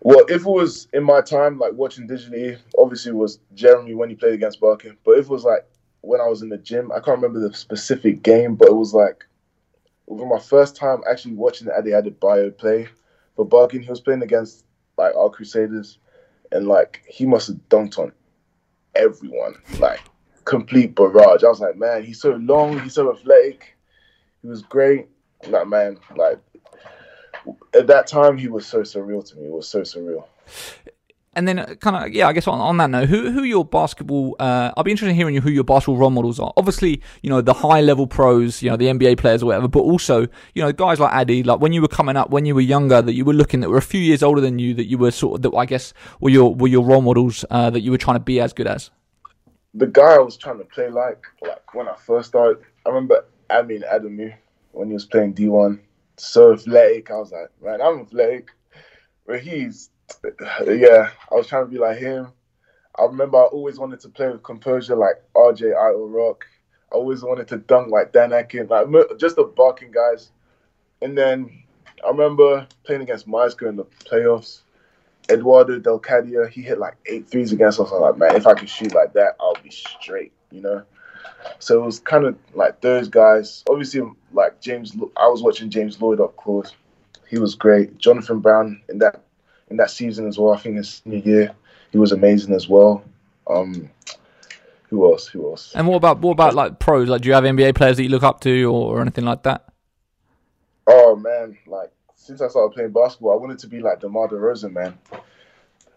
[0.00, 4.08] Well, if it was in my time, like watching digitally, obviously it was Jeremy when
[4.08, 4.96] he played against Barking.
[5.04, 5.64] But if it was like
[6.00, 8.92] when I was in the gym, I can't remember the specific game, but it was
[8.92, 9.24] like
[10.08, 12.88] over my first time actually watching the Adi Bio play
[13.36, 13.82] for Barking.
[13.82, 14.64] He was playing against
[14.98, 15.98] like our Crusaders,
[16.50, 18.12] and like he must have dunked on
[18.94, 19.54] everyone.
[19.78, 20.00] Like
[20.44, 21.44] complete barrage.
[21.44, 23.76] I was like, man, he's so long, he's so athletic,
[24.42, 25.08] he was great.
[25.48, 26.38] Like, man, like
[27.74, 29.46] at that time, he was so surreal to me.
[29.46, 30.24] It was so surreal.
[31.34, 33.64] And then, uh, kind of, yeah, I guess on, on that note, who who your
[33.64, 34.36] basketball?
[34.38, 36.52] Uh, I'll be interested in hearing you who your basketball role models are.
[36.58, 39.80] Obviously, you know the high level pros, you know the NBA players or whatever, but
[39.80, 42.60] also, you know, guys like Addy, like when you were coming up, when you were
[42.60, 44.98] younger, that you were looking that were a few years older than you, that you
[44.98, 47.90] were sort of that I guess were your were your role models uh, that you
[47.90, 48.90] were trying to be as good as
[49.74, 53.24] the guy I was trying to play like, like when I first started, I remember
[53.50, 54.34] Amin Adamu
[54.72, 55.80] when he was playing D1.
[56.18, 57.10] So athletic.
[57.10, 58.50] I was like, man, I'm athletic.
[59.26, 59.90] But he's,
[60.66, 62.28] yeah, I was trying to be like him.
[62.98, 66.44] I remember I always wanted to play with composure like RJ Eytle-Rock.
[66.92, 68.86] I always wanted to dunk like Dan Atkins, like
[69.18, 70.30] just the barking guys.
[71.00, 71.62] And then
[72.04, 74.60] I remember playing against Myerscough in the playoffs.
[75.30, 77.90] Eduardo Del Cadia, he hit like eight threes against us.
[77.92, 80.82] I'm like, man, if I could shoot like that, I'll be straight, you know?
[81.58, 83.64] So it was kind of like those guys.
[83.68, 84.02] Obviously,
[84.32, 86.74] like James, I was watching James Lloyd up close.
[87.28, 87.98] He was great.
[87.98, 89.22] Jonathan Brown in that
[89.70, 90.52] in that season as well.
[90.52, 91.54] I think his senior year,
[91.90, 93.04] he was amazing as well.
[93.48, 93.90] Um,
[94.90, 95.26] who else?
[95.28, 95.72] Who else?
[95.74, 97.08] And what about what about like pros?
[97.08, 99.42] Like, do you have NBA players that you look up to or, or anything like
[99.44, 99.68] that?
[100.86, 101.90] Oh man, like
[102.22, 104.96] since I started playing basketball, I wanted to be like DeMar DeRozan, man.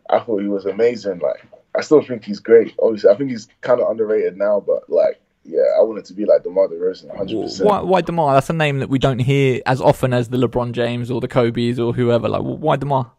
[0.10, 1.20] I thought he was amazing.
[1.20, 1.46] Like,
[1.76, 2.74] I still think he's great.
[2.82, 6.26] Obviously, I think he's kind of underrated now, but like, yeah, I wanted to be
[6.26, 7.64] like DeMar DeRozan, 100%.
[7.64, 8.34] Why, why DeMar?
[8.34, 11.28] That's a name that we don't hear as often as the LeBron James or the
[11.28, 12.28] Kobe's or whoever.
[12.28, 13.12] Like, why DeMar?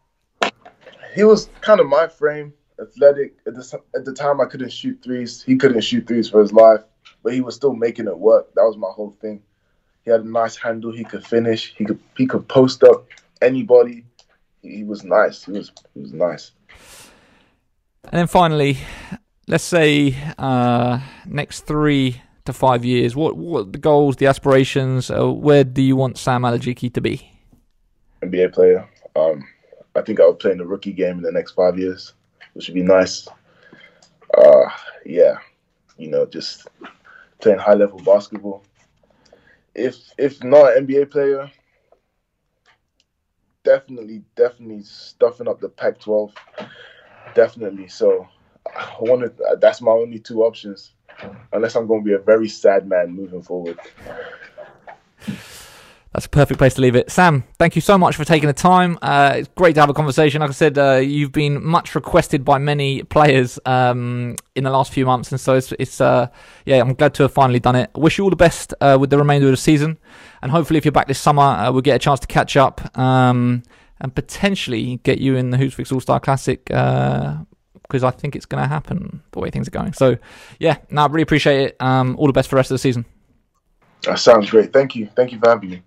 [1.15, 3.37] He was kind of my frame, athletic.
[3.47, 5.45] At the, at the time, I couldn't shoot threes.
[5.45, 6.81] He couldn't shoot threes for his life,
[7.23, 8.53] but he was still making it work.
[8.57, 9.43] That was my whole thing.
[10.07, 10.93] He had a nice handle.
[10.93, 11.75] He could finish.
[11.77, 13.09] He could he could post up
[13.43, 14.05] anybody.
[14.63, 15.45] He, was nice.
[15.45, 16.53] He was he was nice.
[18.05, 18.79] And then finally,
[19.49, 23.17] let's say uh, next three to five years.
[23.17, 25.11] What what the goals, the aspirations?
[25.11, 27.29] Uh, where do you want Sam Alajiki to be?
[28.23, 28.89] NBA player.
[29.17, 29.45] Um,
[29.97, 32.15] I think I'll play in the rookie game in the next five years,
[32.55, 33.27] which would be nice.
[34.39, 34.69] Uh,
[35.05, 35.39] yeah,
[35.99, 36.69] you know, just
[37.41, 38.63] playing high level basketball.
[39.77, 41.51] If if not an NBA player,
[43.63, 46.33] definitely, definitely stuffing up the Pac-12.
[47.35, 47.89] Definitely.
[47.89, 48.27] So
[48.75, 49.39] I wanted.
[49.61, 50.95] That's my only two options,
[51.53, 53.79] unless I'm going to be a very sad man moving forward.
[56.17, 57.11] That's a perfect place to leave it.
[57.11, 58.99] Sam, thank you so much for taking the time.
[59.03, 60.41] Uh, it's great to have a conversation.
[60.41, 64.95] Like I said, uh, you've been much requested by many players um, in the last
[64.95, 66.29] few months, and so it's, it's uh,
[66.65, 67.91] yeah, I'm glad to have finally done it.
[67.95, 69.99] Wish you all the best uh, with the remainder of the season,
[70.41, 72.99] and hopefully, if you're back this summer, uh, we'll get a chance to catch up
[72.99, 73.63] um,
[74.01, 78.47] and potentially get you in the Hoopsfix All Star Classic because uh, I think it's
[78.47, 79.93] going to happen the way things are going.
[79.93, 80.17] So,
[80.59, 81.77] yeah, no, I really appreciate it.
[81.79, 83.05] Um, all the best for the rest of the season.
[84.05, 84.73] That sounds great.
[84.73, 85.11] Thank you.
[85.15, 85.83] Thank you for having me.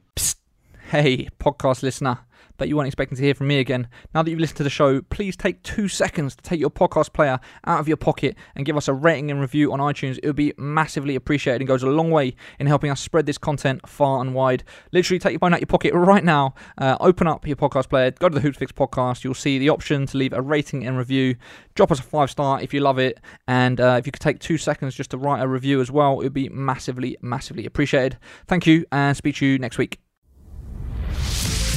[0.89, 2.17] Hey, podcast listener.
[2.57, 3.87] Bet you weren't expecting to hear from me again.
[4.15, 7.13] Now that you've listened to the show, please take two seconds to take your podcast
[7.13, 10.17] player out of your pocket and give us a rating and review on iTunes.
[10.17, 13.37] It would be massively appreciated and goes a long way in helping us spread this
[13.37, 14.63] content far and wide.
[14.91, 17.87] Literally, take your phone out of your pocket right now, uh, open up your podcast
[17.87, 19.23] player, go to the Hoopsfix podcast.
[19.23, 21.35] You'll see the option to leave a rating and review.
[21.75, 23.19] Drop us a five star if you love it.
[23.47, 26.13] And uh, if you could take two seconds just to write a review as well,
[26.13, 28.17] it would be massively, massively appreciated.
[28.47, 29.99] Thank you and speak to you next week.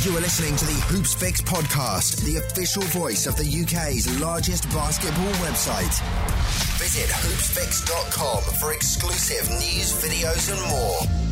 [0.04, 5.32] You are listening to the Hoopsfix podcast, the official voice of the UK's largest basketball
[5.34, 5.94] website.
[6.76, 11.31] Visit hoopsfix.com for exclusive news, videos, and more.